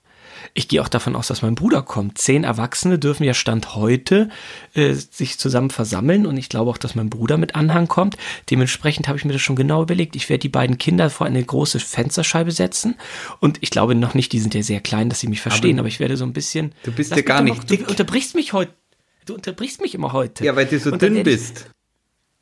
Ich 0.57 0.67
gehe 0.67 0.81
auch 0.81 0.87
davon 0.87 1.15
aus, 1.15 1.27
dass 1.27 1.43
mein 1.43 1.53
Bruder 1.53 1.83
kommt. 1.83 2.17
Zehn 2.17 2.43
Erwachsene 2.43 2.97
dürfen 2.97 3.23
ja 3.23 3.35
Stand 3.35 3.75
heute 3.75 4.29
äh, 4.73 4.93
sich 4.93 5.37
zusammen 5.37 5.69
versammeln 5.69 6.25
und 6.25 6.35
ich 6.35 6.49
glaube 6.49 6.71
auch, 6.71 6.79
dass 6.79 6.95
mein 6.95 7.11
Bruder 7.11 7.37
mit 7.37 7.53
Anhang 7.53 7.87
kommt. 7.87 8.17
Dementsprechend 8.49 9.07
habe 9.07 9.19
ich 9.19 9.23
mir 9.23 9.33
das 9.33 9.41
schon 9.43 9.55
genau 9.55 9.83
überlegt. 9.83 10.15
Ich 10.15 10.29
werde 10.29 10.39
die 10.39 10.49
beiden 10.49 10.79
Kinder 10.79 11.11
vor 11.11 11.27
eine 11.27 11.43
große 11.43 11.79
Fensterscheibe 11.79 12.51
setzen 12.51 12.95
und 13.39 13.59
ich 13.61 13.69
glaube 13.69 13.93
noch 13.93 14.15
nicht, 14.15 14.31
die 14.33 14.39
sind 14.39 14.55
ja 14.55 14.63
sehr 14.63 14.79
klein, 14.81 15.09
dass 15.09 15.19
sie 15.19 15.27
mich 15.27 15.41
verstehen, 15.41 15.77
aber, 15.77 15.89
ich 15.89 15.99
werde 15.99 16.17
so 16.17 16.25
ein 16.25 16.33
bisschen. 16.33 16.73
Du 16.81 16.91
bist 16.91 17.15
ja 17.15 17.21
gar 17.21 17.43
nicht 17.43 17.69
dick. 17.69 17.83
Du 17.85 17.91
unterbrichst 17.91 18.33
mich 18.33 18.51
heute. 18.53 18.73
Du 19.25 19.35
unterbrichst 19.35 19.79
mich 19.79 19.93
immer 19.93 20.11
heute. 20.11 20.43
Ja, 20.43 20.55
weil 20.55 20.65
du 20.65 20.79
so 20.79 20.89
dünn 20.89 21.17
werde 21.17 21.17
ich- 21.19 21.23
bist. 21.37 21.69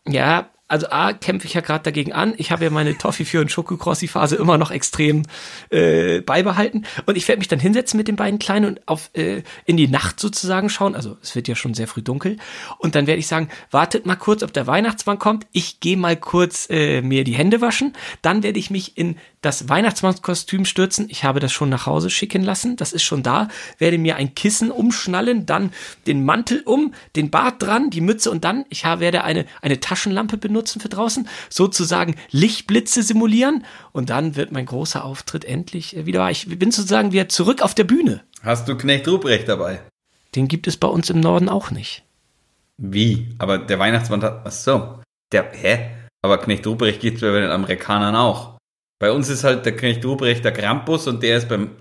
Ja, 0.08 0.52
also 0.68 0.88
A, 0.90 1.14
kämpfe 1.14 1.46
ich 1.46 1.54
ja 1.54 1.62
gerade 1.62 1.84
dagegen 1.84 2.12
an. 2.12 2.34
Ich 2.38 2.50
habe 2.52 2.64
ja 2.64 2.72
meine 2.72 2.98
Toffee 2.98 3.24
für 3.24 3.40
und 3.40 3.52
Schokokrossi-Phase 3.52 4.36
immer 4.36 4.58
noch 4.58 4.72
extrem 4.72 5.22
äh, 5.70 6.22
beibehalten. 6.22 6.86
Und 7.06 7.18
ich 7.18 7.28
werde 7.28 7.40
mich 7.40 7.48
dann 7.48 7.60
hinsetzen 7.60 7.98
mit 7.98 8.08
den 8.08 8.16
beiden 8.16 8.40
Kleinen 8.40 8.66
und 8.66 8.88
auf 8.88 9.12
äh, 9.14 9.44
in 9.66 9.78
die 9.78 9.88
Nacht 9.88 10.20
sozusagen 10.20 10.70
schauen. 10.70 10.96
Also 10.96 11.18
es 11.22 11.36
wird 11.36 11.48
ja 11.48 11.56
schon 11.56 11.76
sehr 11.76 11.88
früh 11.88 12.02
dunkel. 12.02 12.38
Und 12.80 12.96
dann 12.96 13.06
werde 13.06 13.20
ich 13.20 13.28
sagen, 13.28 13.50
wartet 13.70 14.08
mal 14.08 14.16
kurz, 14.16 14.42
ob 14.42 14.54
der 14.54 14.66
Weihnachtsmann 14.66 15.20
kommt. 15.20 15.46
Ich 15.52 15.82
gehe 15.82 15.98
mal 15.98 16.18
kurz 16.18 16.68
äh, 16.72 17.04
mir 17.04 17.24
die 17.24 17.36
Hände 17.36 17.62
waschen. 17.62 17.94
Dann 18.24 18.42
werde 18.42 18.58
ich 18.58 18.72
mich 18.72 18.98
in 18.98 19.18
das 19.42 19.70
Weihnachtsmannskostüm 19.70 20.66
stürzen. 20.66 21.06
Ich 21.10 21.24
habe 21.24 21.40
das 21.40 21.52
schon 21.52 21.70
nach 21.70 21.86
Hause 21.86 22.10
schicken 22.10 22.42
lassen. 22.42 22.76
Das 22.76 22.92
ist 22.92 23.04
schon 23.04 23.22
da. 23.22 23.50
Werde 23.78 24.00
mir 24.00 24.16
ein 24.16 24.34
Kissen 24.34 24.72
umschnallen, 24.72 25.46
dann 25.46 25.72
den 26.08 26.26
Mantel 26.26 26.64
um, 26.66 26.96
den 27.16 27.30
Bart 27.30 27.62
dran, 27.62 27.92
die 27.92 28.02
Mütze 28.02 28.32
und 28.32 28.44
dann, 28.44 28.66
ich 28.70 28.84
werde 28.84 29.24
eine, 29.24 29.46
eine 29.62 29.80
Taschenlampe 29.80 30.38
benutzen 30.38 30.55
benutzen 30.56 30.80
für 30.80 30.88
draußen, 30.88 31.28
sozusagen 31.50 32.16
Lichtblitze 32.32 33.04
simulieren 33.04 33.66
und 33.92 34.10
dann 34.10 34.38
wird 34.38 34.54
mein 34.54 34.66
großer 34.66 35.04
Auftritt 35.04 35.44
endlich 35.44 35.98
äh, 35.98 36.06
wieder 36.06 36.22
wahr. 36.22 36.32
Ich 36.32 36.48
bin 36.48 36.72
sozusagen 36.72 37.12
wieder 37.12 37.28
zurück 37.28 37.62
auf 37.62 37.76
der 37.76 37.84
Bühne. 37.84 38.24
Hast 38.42 38.70
du 38.70 38.78
Knecht 38.78 39.06
Ruprecht 39.08 39.50
dabei? 39.50 39.82
Den 40.34 40.48
gibt 40.48 40.68
es 40.68 40.78
bei 40.78 40.88
uns 40.88 41.10
im 41.10 41.20
Norden 41.20 41.50
auch 41.50 41.72
nicht. 41.72 42.04
Wie? 42.78 43.36
Aber 43.38 43.58
der 43.58 43.80
Weihnachtsmann 43.80 44.24
hat. 44.24 44.44
Ach 44.46 44.52
so. 44.52 45.00
Der. 45.32 45.52
Hä? 45.52 45.92
Aber 46.22 46.38
Knecht 46.38 46.66
Ruprecht 46.66 47.02
gibt 47.02 47.18
es 47.18 47.22
bei 47.22 47.40
den 47.40 47.52
Amerikanern 47.52 48.16
auch. 48.16 48.58
Bei 49.00 49.12
uns 49.12 49.28
ist 49.30 49.44
halt 49.44 49.66
der 49.66 49.76
Knecht 49.76 50.06
Ruprecht 50.06 50.46
der 50.46 50.54
Krampus 50.54 51.08
und 51.08 51.22
der 51.22 51.38
ist 51.38 51.50
beim 51.50 51.72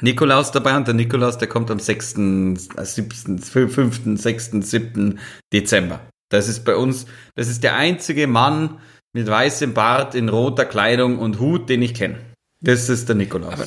Nikolaus 0.00 0.52
dabei 0.52 0.76
und 0.76 0.86
der 0.86 0.94
Nikolaus, 0.94 1.38
der 1.38 1.48
kommt 1.48 1.70
am 1.70 1.78
6., 1.78 2.14
7., 2.14 3.38
5., 3.38 4.00
6., 4.18 4.50
7. 4.52 5.18
Dezember. 5.52 6.00
Das 6.32 6.48
ist 6.48 6.64
bei 6.64 6.74
uns, 6.74 7.04
das 7.34 7.48
ist 7.48 7.62
der 7.62 7.76
einzige 7.76 8.26
Mann 8.26 8.78
mit 9.12 9.28
weißem 9.28 9.74
Bart 9.74 10.14
in 10.14 10.30
roter 10.30 10.64
Kleidung 10.64 11.18
und 11.18 11.38
Hut, 11.38 11.68
den 11.68 11.82
ich 11.82 11.92
kenne. 11.92 12.18
Das 12.62 12.88
ist 12.88 13.08
der 13.08 13.16
Nikolaus. 13.16 13.52
Aber 13.52 13.66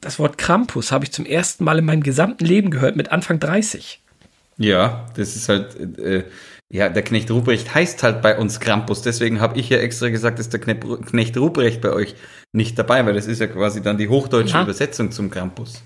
das 0.00 0.18
Wort 0.18 0.36
Krampus 0.36 0.90
habe 0.90 1.04
ich 1.04 1.12
zum 1.12 1.24
ersten 1.24 1.62
Mal 1.62 1.78
in 1.78 1.84
meinem 1.84 2.02
gesamten 2.02 2.44
Leben 2.44 2.70
gehört, 2.70 2.96
mit 2.96 3.12
Anfang 3.12 3.38
30. 3.38 4.00
Ja, 4.58 5.06
das 5.16 5.36
ist 5.36 5.48
halt, 5.48 5.98
äh, 5.98 6.24
ja, 6.72 6.88
der 6.88 7.02
Knecht 7.02 7.30
Ruprecht 7.30 7.72
heißt 7.72 8.02
halt 8.02 8.20
bei 8.20 8.36
uns 8.36 8.58
Krampus. 8.58 9.02
Deswegen 9.02 9.40
habe 9.40 9.58
ich 9.58 9.68
ja 9.68 9.78
extra 9.78 10.08
gesagt, 10.08 10.40
dass 10.40 10.48
der 10.48 10.60
Knecht 10.60 11.36
Ruprecht 11.36 11.80
bei 11.80 11.92
euch 11.92 12.16
nicht 12.52 12.76
dabei, 12.78 13.06
weil 13.06 13.14
das 13.14 13.26
ist 13.26 13.40
ja 13.40 13.46
quasi 13.46 13.80
dann 13.80 13.96
die 13.96 14.08
hochdeutsche 14.08 14.56
Aha. 14.56 14.64
Übersetzung 14.64 15.12
zum 15.12 15.30
Krampus. 15.30 15.84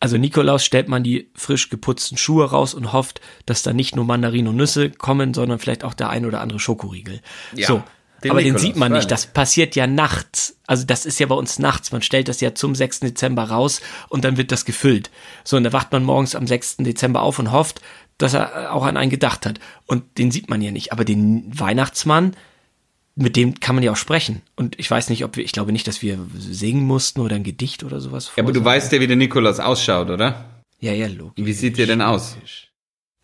Also 0.00 0.18
Nikolaus 0.18 0.64
stellt 0.64 0.88
man 0.88 1.02
die 1.02 1.30
frisch 1.34 1.70
geputzten 1.70 2.18
Schuhe 2.18 2.50
raus 2.50 2.74
und 2.74 2.92
hofft, 2.92 3.20
dass 3.46 3.62
da 3.62 3.72
nicht 3.72 3.96
nur 3.96 4.04
Mandarinen 4.04 4.48
und 4.48 4.56
Nüsse 4.56 4.90
kommen, 4.90 5.32
sondern 5.32 5.58
vielleicht 5.58 5.84
auch 5.84 5.94
der 5.94 6.10
ein 6.10 6.26
oder 6.26 6.40
andere 6.40 6.60
Schokoriegel. 6.60 7.20
Ja. 7.54 7.66
So, 7.66 7.82
den 8.22 8.30
aber 8.30 8.40
Nikolaus, 8.40 8.62
den 8.62 8.66
sieht 8.68 8.76
man 8.76 8.92
nicht. 8.92 9.10
Das 9.10 9.26
passiert 9.26 9.74
ja 9.74 9.86
nachts. 9.86 10.58
Also 10.66 10.84
das 10.84 11.06
ist 11.06 11.18
ja 11.18 11.26
bei 11.26 11.34
uns 11.34 11.58
nachts. 11.58 11.92
Man 11.92 12.02
stellt 12.02 12.28
das 12.28 12.40
ja 12.40 12.54
zum 12.54 12.74
6. 12.74 13.00
Dezember 13.00 13.44
raus 13.44 13.80
und 14.08 14.24
dann 14.24 14.36
wird 14.36 14.52
das 14.52 14.64
gefüllt. 14.64 15.10
So, 15.44 15.56
und 15.56 15.64
da 15.64 15.72
wacht 15.72 15.92
man 15.92 16.04
morgens 16.04 16.34
am 16.34 16.46
6. 16.46 16.78
Dezember 16.78 17.22
auf 17.22 17.38
und 17.38 17.52
hofft, 17.52 17.80
dass 18.18 18.34
er 18.34 18.72
auch 18.72 18.84
an 18.84 18.96
einen 18.96 19.10
gedacht 19.10 19.46
hat. 19.46 19.60
Und 19.86 20.18
den 20.18 20.30
sieht 20.30 20.50
man 20.50 20.62
ja 20.62 20.70
nicht. 20.70 20.92
Aber 20.92 21.04
den 21.04 21.46
Weihnachtsmann, 21.58 22.34
mit 23.16 23.34
dem 23.34 23.58
kann 23.58 23.74
man 23.74 23.82
ja 23.82 23.92
auch 23.92 23.96
sprechen. 23.96 24.42
Und 24.54 24.78
ich 24.78 24.90
weiß 24.90 25.08
nicht, 25.08 25.24
ob 25.24 25.36
wir, 25.36 25.44
ich 25.44 25.52
glaube 25.52 25.72
nicht, 25.72 25.88
dass 25.88 26.02
wir 26.02 26.18
singen 26.38 26.84
mussten 26.84 27.20
oder 27.20 27.36
ein 27.36 27.44
Gedicht 27.44 27.82
oder 27.82 27.98
sowas. 27.98 28.30
Ja, 28.36 28.42
aber 28.42 28.52
du 28.52 28.64
weißt 28.64 28.92
ja, 28.92 29.00
wie 29.00 29.06
der 29.06 29.16
Nikolaus 29.16 29.58
ausschaut, 29.58 30.10
oder? 30.10 30.62
Ja, 30.78 30.92
ja, 30.92 31.06
logisch. 31.06 31.44
Wie 31.44 31.52
sieht 31.54 31.78
der 31.78 31.86
denn 31.86 32.02
aus? 32.02 32.36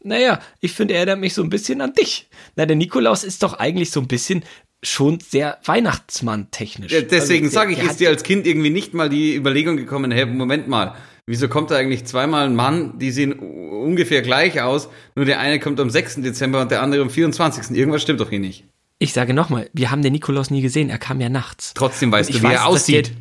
Naja, 0.02 0.40
ich 0.60 0.72
finde, 0.72 0.94
er 0.94 1.00
erinnert 1.00 1.20
mich 1.20 1.34
so 1.34 1.42
ein 1.42 1.50
bisschen 1.50 1.80
an 1.82 1.92
dich. 1.92 2.28
Na, 2.56 2.64
der 2.64 2.74
Nikolaus 2.74 3.22
ist 3.22 3.42
doch 3.42 3.54
eigentlich 3.54 3.90
so 3.90 4.00
ein 4.00 4.08
bisschen 4.08 4.42
schon 4.82 5.20
sehr 5.20 5.58
Weihnachtsmann-technisch. 5.64 6.90
Ja, 6.90 7.02
deswegen 7.02 7.46
also, 7.46 7.54
sage 7.54 7.72
ich, 7.72 7.82
ist 7.82 8.00
dir 8.00 8.08
als 8.08 8.22
Kind 8.22 8.46
irgendwie 8.46 8.70
nicht 8.70 8.94
mal 8.94 9.10
die 9.10 9.36
Überlegung 9.36 9.76
gekommen, 9.76 10.10
hey, 10.10 10.26
Moment 10.26 10.66
mal, 10.66 10.96
wieso 11.26 11.48
kommt 11.48 11.70
da 11.70 11.76
eigentlich 11.76 12.04
zweimal 12.06 12.46
ein 12.46 12.56
Mann, 12.56 12.98
die 12.98 13.12
sehen 13.12 13.34
ungefähr 13.34 14.22
gleich 14.22 14.60
aus, 14.60 14.88
nur 15.14 15.24
der 15.24 15.38
eine 15.38 15.60
kommt 15.60 15.78
am 15.78 15.90
6. 15.90 16.16
Dezember 16.22 16.62
und 16.62 16.70
der 16.70 16.82
andere 16.82 17.02
am 17.02 17.10
24. 17.10 17.76
Irgendwas 17.76 18.02
stimmt 18.02 18.20
doch 18.20 18.30
hier 18.30 18.40
nicht. 18.40 18.64
Ich 19.02 19.14
sage 19.14 19.34
nochmal, 19.34 19.68
wir 19.72 19.90
haben 19.90 20.00
den 20.00 20.12
Nikolaus 20.12 20.50
nie 20.50 20.62
gesehen, 20.62 20.88
er 20.88 20.98
kam 20.98 21.20
ja 21.20 21.28
nachts. 21.28 21.74
Trotzdem 21.74 22.12
weißt 22.12 22.30
du, 22.30 22.34
wie 22.34 22.42
weiß, 22.44 22.52
er 22.52 22.66
aussieht. 22.66 23.12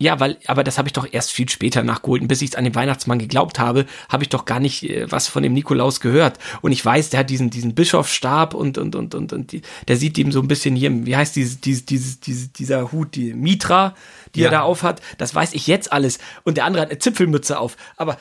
Ja, 0.00 0.20
weil, 0.20 0.38
aber 0.46 0.64
das 0.64 0.78
habe 0.78 0.88
ich 0.88 0.94
doch 0.94 1.06
erst 1.10 1.32
viel 1.32 1.50
später 1.50 1.82
nachgeholt. 1.82 2.22
Und 2.22 2.28
bis 2.28 2.40
ich 2.40 2.56
an 2.56 2.64
den 2.64 2.74
Weihnachtsmann 2.74 3.18
geglaubt 3.18 3.58
habe, 3.58 3.84
habe 4.08 4.22
ich 4.22 4.30
doch 4.30 4.46
gar 4.46 4.58
nicht 4.58 4.88
äh, 4.88 5.10
was 5.12 5.28
von 5.28 5.42
dem 5.42 5.52
Nikolaus 5.52 6.00
gehört. 6.00 6.38
Und 6.62 6.72
ich 6.72 6.82
weiß, 6.82 7.10
der 7.10 7.20
hat 7.20 7.28
diesen, 7.28 7.50
diesen 7.50 7.74
Bischofsstab 7.74 8.54
und, 8.54 8.78
und, 8.78 8.94
und, 8.94 9.14
und, 9.14 9.34
und 9.34 9.52
die, 9.52 9.60
der 9.86 9.98
sieht 9.98 10.16
ihm 10.16 10.32
so 10.32 10.40
ein 10.40 10.48
bisschen 10.48 10.74
hier, 10.76 10.90
wie 11.04 11.14
heißt 11.14 11.36
dieses, 11.36 11.60
dieses, 11.60 11.84
dieses, 11.84 12.20
dieses 12.20 12.52
dieser 12.52 12.90
Hut, 12.90 13.16
die 13.16 13.34
Mitra, 13.34 13.94
die 14.34 14.40
ja. 14.40 14.46
er 14.46 14.50
da 14.50 14.60
auf 14.62 14.82
hat. 14.82 15.02
Das 15.18 15.34
weiß 15.34 15.52
ich 15.52 15.66
jetzt 15.66 15.92
alles. 15.92 16.18
Und 16.44 16.56
der 16.56 16.64
andere 16.64 16.80
hat 16.80 16.90
eine 16.90 16.98
Zipfelmütze 16.98 17.58
auf. 17.58 17.76
Aber 17.98 18.16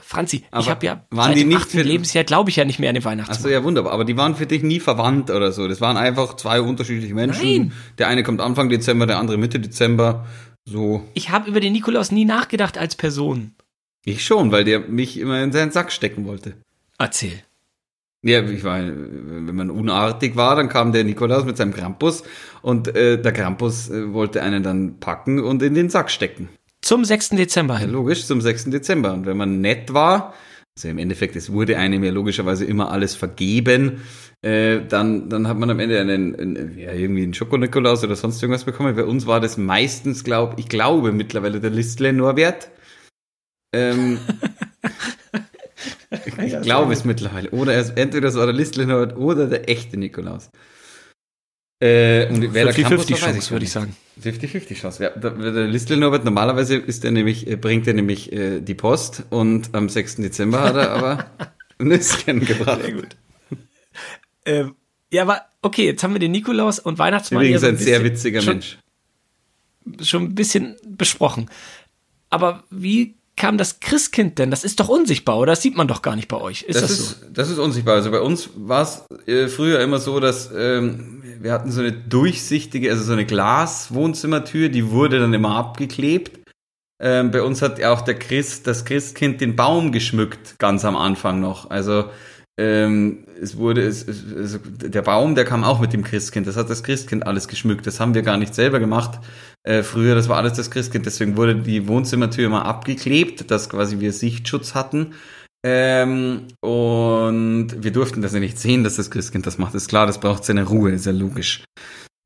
Franzi, 0.00 0.44
aber 0.50 0.62
ich 0.62 0.70
habe 0.70 0.86
ja 0.86 1.04
waren 1.10 1.28
seit 1.28 1.36
die 1.36 1.44
nicht 1.44 1.70
für 1.70 1.82
Lebensjahr 1.82 2.24
glaube 2.24 2.50
ich 2.50 2.56
ja 2.56 2.64
nicht 2.64 2.80
mehr 2.80 2.88
an 2.88 2.94
den 2.94 3.04
Weihnachtsmann. 3.04 3.36
Achso, 3.36 3.48
ja 3.48 3.62
wunderbar, 3.62 3.92
aber 3.92 4.04
die 4.04 4.16
waren 4.16 4.34
für 4.34 4.46
dich 4.46 4.62
nie 4.64 4.80
verwandt 4.80 5.30
oder 5.30 5.52
so. 5.52 5.68
Das 5.68 5.80
waren 5.80 5.96
einfach 5.96 6.34
zwei 6.34 6.60
unterschiedliche 6.60 7.14
Menschen. 7.14 7.44
Nein. 7.44 7.72
Der 7.98 8.08
eine 8.08 8.24
kommt 8.24 8.40
Anfang 8.40 8.68
Dezember, 8.70 9.06
der 9.06 9.18
andere 9.18 9.38
Mitte 9.38 9.60
Dezember. 9.60 10.26
So. 10.64 11.06
Ich 11.14 11.30
habe 11.30 11.48
über 11.48 11.60
den 11.60 11.72
Nikolaus 11.72 12.10
nie 12.10 12.24
nachgedacht 12.24 12.76
als 12.76 12.96
Person. 12.96 13.54
Ich 14.04 14.24
schon, 14.24 14.50
weil 14.50 14.64
der 14.64 14.80
mich 14.80 15.18
immer 15.18 15.42
in 15.42 15.52
seinen 15.52 15.70
Sack 15.70 15.92
stecken 15.92 16.26
wollte. 16.26 16.54
Erzähl. 16.98 17.42
Ja, 18.22 18.42
ich 18.42 18.62
meine, 18.62 18.94
wenn 18.94 19.54
man 19.54 19.70
unartig 19.70 20.36
war, 20.36 20.54
dann 20.54 20.68
kam 20.68 20.92
der 20.92 21.02
Nikolaus 21.02 21.44
mit 21.44 21.56
seinem 21.56 21.74
Krampus 21.74 22.22
und 22.62 22.88
äh, 22.94 23.20
der 23.20 23.32
Krampus 23.32 23.90
äh, 23.90 24.12
wollte 24.12 24.42
einen 24.42 24.62
dann 24.62 25.00
packen 25.00 25.40
und 25.40 25.62
in 25.62 25.74
den 25.74 25.90
Sack 25.90 26.10
stecken. 26.10 26.48
Zum 26.82 27.04
6. 27.04 27.30
Dezember 27.30 27.78
hin. 27.78 27.90
Logisch, 27.90 28.26
zum 28.26 28.40
6. 28.40 28.64
Dezember. 28.66 29.12
Und 29.12 29.24
wenn 29.24 29.36
man 29.36 29.60
nett 29.60 29.94
war, 29.94 30.34
also 30.76 30.88
im 30.88 30.98
Endeffekt, 30.98 31.36
es 31.36 31.52
wurde 31.52 31.78
einem 31.78 32.02
ja 32.02 32.10
logischerweise 32.10 32.64
immer 32.64 32.90
alles 32.90 33.14
vergeben, 33.14 34.02
äh, 34.42 34.80
dann, 34.88 35.28
dann 35.28 35.46
hat 35.46 35.58
man 35.58 35.70
am 35.70 35.78
Ende 35.78 36.00
einen, 36.00 36.34
einen 36.34 36.78
ja, 36.78 36.92
irgendwie 36.92 37.22
einen 37.22 37.34
Schokonikolaus 37.34 38.02
oder 38.02 38.16
sonst 38.16 38.42
irgendwas 38.42 38.64
bekommen. 38.64 38.96
Bei 38.96 39.04
uns 39.04 39.26
war 39.26 39.40
das 39.40 39.56
meistens, 39.56 40.24
glaube 40.24 40.56
ich, 40.58 40.68
glaube 40.68 41.12
mittlerweile 41.12 41.60
der 41.60 41.70
Listle 41.70 42.12
Norbert. 42.12 42.70
Ähm, 43.72 44.18
ich 46.44 46.60
glaube 46.62 46.92
es 46.92 47.04
mittlerweile. 47.04 47.50
Oder 47.50 47.74
es, 47.74 47.90
entweder 47.90 48.28
es 48.28 48.34
war 48.34 48.46
der 48.46 48.54
Listle 48.54 48.86
Norbert 48.86 49.16
oder 49.16 49.46
der 49.46 49.68
echte 49.68 49.96
Nikolaus. 49.96 50.50
Äh, 51.82 52.28
und 52.28 52.54
wer 52.54 52.72
50, 52.72 52.86
50 52.86 53.16
Chance, 53.18 53.50
würde 53.50 53.64
ich 53.64 53.72
sagen. 53.72 53.96
50-50 54.22 54.74
Chance. 54.76 55.02
Ja, 55.02 55.10
der, 55.10 55.32
der 55.32 55.66
Listel 55.66 55.96
Norbert, 55.96 56.24
normalerweise 56.24 56.76
ist 56.76 57.04
er 57.04 57.10
nämlich, 57.10 57.48
äh, 57.48 57.56
bringt 57.56 57.88
er 57.88 57.94
nämlich 57.94 58.32
äh, 58.32 58.60
die 58.60 58.74
Post 58.74 59.24
und 59.30 59.74
am 59.74 59.88
6. 59.88 60.16
Dezember 60.16 60.60
hat 60.60 60.76
er 60.76 60.90
aber 60.92 61.26
Nüsschen 61.80 62.38
gebracht. 62.44 62.82
Sehr 62.82 62.92
gut. 62.92 63.16
Ähm, 64.44 64.76
ja, 65.10 65.22
aber 65.22 65.42
okay, 65.60 65.86
jetzt 65.86 66.04
haben 66.04 66.12
wir 66.12 66.20
den 66.20 66.30
Nikolaus 66.30 66.78
und 66.78 67.00
Weihnachtsmann. 67.00 67.42
Übrigens 67.42 67.64
ein, 67.64 67.70
ein 67.70 67.78
sehr 67.78 68.04
witziger 68.04 68.42
schon, 68.42 68.54
Mensch. 68.54 68.78
Schon 70.02 70.22
ein 70.22 70.34
bisschen 70.36 70.76
besprochen. 70.86 71.50
Aber 72.30 72.62
wie 72.70 73.16
kam 73.36 73.58
das 73.58 73.80
Christkind 73.80 74.38
denn? 74.38 74.50
Das 74.50 74.64
ist 74.64 74.80
doch 74.80 74.88
unsichtbar, 74.88 75.38
oder? 75.38 75.52
Das 75.52 75.62
sieht 75.62 75.76
man 75.76 75.88
doch 75.88 76.02
gar 76.02 76.16
nicht 76.16 76.28
bei 76.28 76.36
euch. 76.36 76.62
Ist 76.62 76.76
das, 76.76 76.82
das 76.82 76.90
ist, 76.90 77.20
so? 77.20 77.26
Das 77.32 77.50
ist 77.50 77.58
unsichtbar. 77.58 77.94
Also 77.94 78.10
bei 78.10 78.20
uns 78.20 78.50
war 78.54 78.82
es 78.82 79.04
äh, 79.26 79.48
früher 79.48 79.80
immer 79.80 79.98
so, 79.98 80.20
dass 80.20 80.50
ähm, 80.56 81.22
wir 81.40 81.52
hatten 81.52 81.70
so 81.70 81.80
eine 81.80 81.92
durchsichtige, 81.92 82.90
also 82.90 83.02
so 83.02 83.12
eine 83.12 83.26
Glaswohnzimmertür, 83.26 84.68
die 84.68 84.90
wurde 84.90 85.18
dann 85.18 85.34
immer 85.34 85.56
abgeklebt. 85.56 86.40
Ähm, 87.00 87.32
bei 87.32 87.42
uns 87.42 87.62
hat 87.62 87.82
auch 87.82 88.02
der 88.02 88.14
Christ, 88.18 88.66
das 88.66 88.84
Christkind 88.84 89.40
den 89.40 89.56
Baum 89.56 89.90
geschmückt, 89.90 90.58
ganz 90.58 90.84
am 90.84 90.96
Anfang 90.96 91.40
noch. 91.40 91.68
Also 91.68 92.04
ähm, 92.58 93.24
es 93.40 93.56
wurde, 93.56 93.82
es, 93.82 94.06
es, 94.06 94.60
der 94.62 95.02
Baum, 95.02 95.34
der 95.34 95.44
kam 95.44 95.64
auch 95.64 95.80
mit 95.80 95.92
dem 95.92 96.04
Christkind. 96.04 96.46
Das 96.46 96.56
hat 96.56 96.68
das 96.68 96.82
Christkind 96.82 97.26
alles 97.26 97.48
geschmückt. 97.48 97.86
Das 97.86 97.98
haben 97.98 98.14
wir 98.14 98.22
gar 98.22 98.36
nicht 98.36 98.54
selber 98.54 98.78
gemacht. 98.78 99.20
Äh, 99.62 99.82
früher, 99.82 100.14
das 100.14 100.28
war 100.28 100.36
alles 100.36 100.54
das 100.54 100.70
Christkind. 100.70 101.06
Deswegen 101.06 101.36
wurde 101.36 101.56
die 101.56 101.88
Wohnzimmertür 101.88 102.46
immer 102.46 102.66
abgeklebt, 102.66 103.50
dass 103.50 103.70
quasi 103.70 104.00
wir 104.00 104.12
Sichtschutz 104.12 104.74
hatten. 104.74 105.14
Ähm, 105.64 106.48
und 106.60 107.68
wir 107.78 107.92
durften 107.92 108.20
das 108.20 108.34
ja 108.34 108.40
nicht 108.40 108.58
sehen, 108.58 108.84
dass 108.84 108.96
das 108.96 109.10
Christkind 109.10 109.46
das 109.46 109.58
macht. 109.58 109.74
Ist 109.74 109.88
klar, 109.88 110.06
das 110.06 110.20
braucht 110.20 110.44
seine 110.44 110.64
Ruhe, 110.64 110.90
ist 110.90 111.06
ja 111.06 111.12
logisch. 111.12 111.64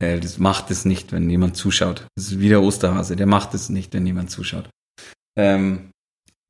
Äh, 0.02 0.18
das 0.18 0.38
macht 0.38 0.71
es 0.71 0.85
nicht, 0.85 1.12
wenn 1.12 1.30
jemand 1.30 1.56
zuschaut. 1.56 2.06
Das 2.16 2.28
ist 2.28 2.40
wie 2.40 2.49
der 2.49 2.62
Osterhase, 2.62 3.14
der 3.14 3.26
macht 3.26 3.54
es 3.54 3.68
nicht, 3.68 3.95
wenn 3.95 4.06
jemand 4.06 4.30
zuschaut. 4.30 4.68
Ähm, 5.38 5.90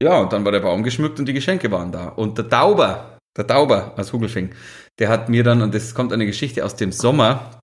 ja, 0.03 0.21
und 0.21 0.33
dann 0.33 0.45
war 0.45 0.53
der 0.53 0.61
Baum 0.61 0.83
geschmückt 0.83 1.19
und 1.19 1.27
die 1.27 1.33
Geschenke 1.33 1.71
waren 1.71 1.91
da. 1.91 2.09
Und 2.09 2.39
der 2.39 2.49
Tauber, 2.49 3.16
der 3.37 3.47
Tauber 3.47 3.95
aus 3.97 4.13
Hugelfing, 4.13 4.51
der 4.99 5.09
hat 5.09 5.29
mir 5.29 5.45
dann, 5.45 5.63
und 5.63 5.75
das 5.75 5.95
kommt 5.95 6.13
eine 6.13 6.27
Geschichte 6.27 6.65
aus 6.65 6.77
dem 6.77 6.93
Sommer, 6.93 7.61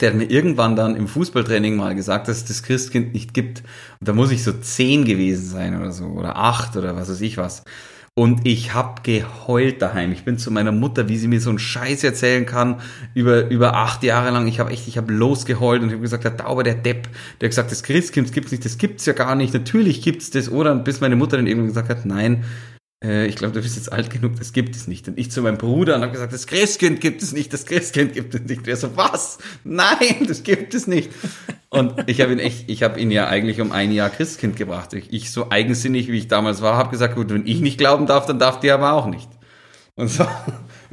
der 0.00 0.10
hat 0.10 0.16
mir 0.16 0.30
irgendwann 0.30 0.76
dann 0.76 0.96
im 0.96 1.08
Fußballtraining 1.08 1.76
mal 1.76 1.94
gesagt, 1.94 2.28
dass 2.28 2.38
es 2.38 2.44
das 2.46 2.62
Christkind 2.62 3.12
nicht 3.12 3.34
gibt. 3.34 3.62
Und 4.00 4.08
da 4.08 4.12
muss 4.12 4.30
ich 4.30 4.42
so 4.42 4.52
zehn 4.52 5.04
gewesen 5.04 5.46
sein 5.46 5.80
oder 5.80 5.92
so, 5.92 6.06
oder 6.06 6.36
acht 6.36 6.76
oder 6.76 6.96
was 6.96 7.08
weiß 7.08 7.20
ich 7.20 7.36
was. 7.36 7.64
Und 8.16 8.46
ich 8.46 8.74
hab 8.74 9.02
geheult 9.02 9.82
daheim. 9.82 10.12
Ich 10.12 10.24
bin 10.24 10.38
zu 10.38 10.52
meiner 10.52 10.70
Mutter, 10.70 11.08
wie 11.08 11.16
sie 11.16 11.26
mir 11.26 11.40
so 11.40 11.50
einen 11.50 11.58
Scheiß 11.58 12.04
erzählen 12.04 12.46
kann, 12.46 12.80
über, 13.12 13.48
über 13.48 13.74
acht 13.74 14.04
Jahre 14.04 14.30
lang. 14.30 14.46
Ich 14.46 14.60
habe 14.60 14.70
echt, 14.70 14.86
ich 14.86 14.96
habe 14.96 15.12
losgeheult 15.12 15.82
und 15.82 15.88
ich 15.88 15.94
habe 15.94 16.02
gesagt, 16.02 16.22
der 16.22 16.36
Tauber, 16.36 16.62
der 16.62 16.76
Depp, 16.76 17.08
der 17.40 17.48
hat 17.48 17.50
gesagt, 17.50 17.72
das 17.72 17.82
Christkind 17.82 18.32
gibt's 18.32 18.52
nicht, 18.52 18.64
das 18.64 18.78
gibt's 18.78 19.04
ja 19.04 19.14
gar 19.14 19.34
nicht. 19.34 19.52
Natürlich 19.52 20.00
gibt's 20.00 20.30
das, 20.30 20.48
oder? 20.48 20.76
Bis 20.76 21.00
meine 21.00 21.16
Mutter 21.16 21.36
dann 21.36 21.48
irgendwann 21.48 21.68
gesagt 21.68 21.88
hat, 21.88 22.06
nein, 22.06 22.44
äh, 23.02 23.26
ich 23.26 23.36
glaube, 23.36 23.54
du 23.54 23.62
bist 23.62 23.76
jetzt 23.76 23.92
alt 23.92 24.10
genug, 24.10 24.36
das 24.38 24.52
gibt 24.52 24.76
es 24.76 24.86
nicht. 24.86 25.08
Und 25.08 25.18
ich 25.18 25.30
zu 25.30 25.42
meinem 25.42 25.58
Bruder 25.58 25.96
und 25.96 26.02
habe 26.02 26.12
gesagt, 26.12 26.32
das 26.32 26.46
Christkind 26.46 27.00
gibt 27.00 27.22
es 27.22 27.32
nicht, 27.32 27.52
das 27.52 27.66
Christkind 27.66 28.12
gibt 28.12 28.34
es 28.34 28.42
nicht. 28.42 28.58
Und 28.58 28.68
er 28.68 28.76
so, 28.76 28.96
was? 28.96 29.38
Nein, 29.64 30.26
das 30.26 30.42
gibt 30.42 30.74
es 30.74 30.86
nicht. 30.86 31.10
Und 31.68 32.08
ich 32.08 32.20
habe 32.20 32.32
ihn 32.32 32.38
echt, 32.38 32.70
ich 32.70 32.82
habe 32.82 33.00
ihn 33.00 33.10
ja 33.10 33.26
eigentlich 33.26 33.60
um 33.60 33.72
ein 33.72 33.92
Jahr 33.92 34.10
Christkind 34.10 34.56
gebracht. 34.56 34.92
Ich, 34.94 35.12
ich 35.12 35.32
so 35.32 35.50
eigensinnig, 35.50 36.08
wie 36.08 36.18
ich 36.18 36.28
damals 36.28 36.62
war, 36.62 36.76
habe 36.76 36.90
gesagt, 36.90 37.16
gut, 37.16 37.30
wenn 37.30 37.46
ich 37.46 37.60
nicht 37.60 37.78
glauben 37.78 38.06
darf, 38.06 38.26
dann 38.26 38.38
darf 38.38 38.60
die 38.60 38.70
aber 38.70 38.92
auch 38.92 39.06
nicht. 39.06 39.28
Und 39.96 40.08
so, 40.08 40.26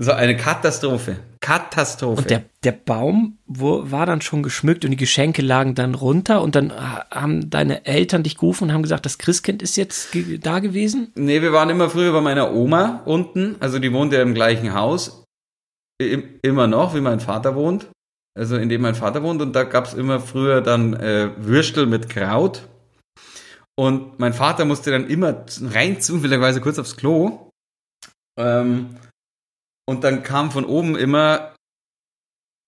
War 0.04 0.16
eine 0.16 0.36
Katastrophe. 0.36 1.18
Katastrophe. 1.42 2.22
Und 2.22 2.30
der, 2.32 2.44
der 2.64 2.72
Baum 2.72 3.38
wo, 3.46 3.92
war 3.92 4.08
dann 4.08 4.22
schon 4.22 4.42
geschmückt 4.42 4.84
und 4.84 4.92
die 4.92 4.98
Geschenke 4.98 5.44
lagen 5.44 5.76
dann 5.76 5.94
runter 5.94 6.42
und 6.42 6.56
dann 6.56 6.74
haben 6.74 7.52
deine 7.52 7.86
Eltern 7.86 8.24
dich 8.24 8.36
gerufen 8.36 8.66
und 8.66 8.74
haben 8.74 8.82
gesagt, 8.82 9.06
das 9.06 9.20
Christkind 9.20 9.62
ist 9.62 9.76
jetzt 9.76 10.12
ge 10.12 10.40
da 10.40 10.58
gewesen? 10.58 11.12
Nee, 11.16 11.44
wir 11.44 11.54
waren 11.54 11.70
immer 11.70 11.90
früher 11.90 12.14
bei 12.14 12.22
meiner 12.22 12.52
Oma 12.52 13.02
unten, 13.06 13.58
also 13.60 13.78
die 13.78 13.94
wohnte 13.94 14.16
ja 14.16 14.24
im 14.24 14.34
gleichen 14.34 14.74
Haus, 14.74 15.24
immer 16.00 16.66
noch, 16.66 16.96
wie 16.96 17.02
mein 17.02 17.20
Vater 17.20 17.54
wohnt, 17.54 17.88
also 18.36 18.58
in 18.58 18.70
dem 18.70 18.82
mein 18.82 18.96
Vater 18.96 19.22
wohnt 19.22 19.42
und 19.42 19.56
da 19.56 19.66
gab 19.66 19.86
es 19.86 19.94
immer 19.94 20.20
früher 20.20 20.62
dann 20.62 20.94
äh, 20.94 21.30
Würstel 21.38 21.86
mit 21.86 22.10
Kraut 22.10 22.68
und 23.76 24.20
mein 24.20 24.34
Vater 24.34 24.66
musste 24.66 24.90
dann 24.90 25.08
immer 25.08 25.46
rein 25.62 26.02
zufälligerweise 26.02 26.60
kurz 26.60 26.80
aufs 26.80 26.98
Klo 26.98 27.52
ähm, 28.40 28.96
und 29.92 30.04
dann 30.04 30.24
kam 30.24 30.50
von 30.52 30.66
oben 30.66 30.96
immer 30.96 31.54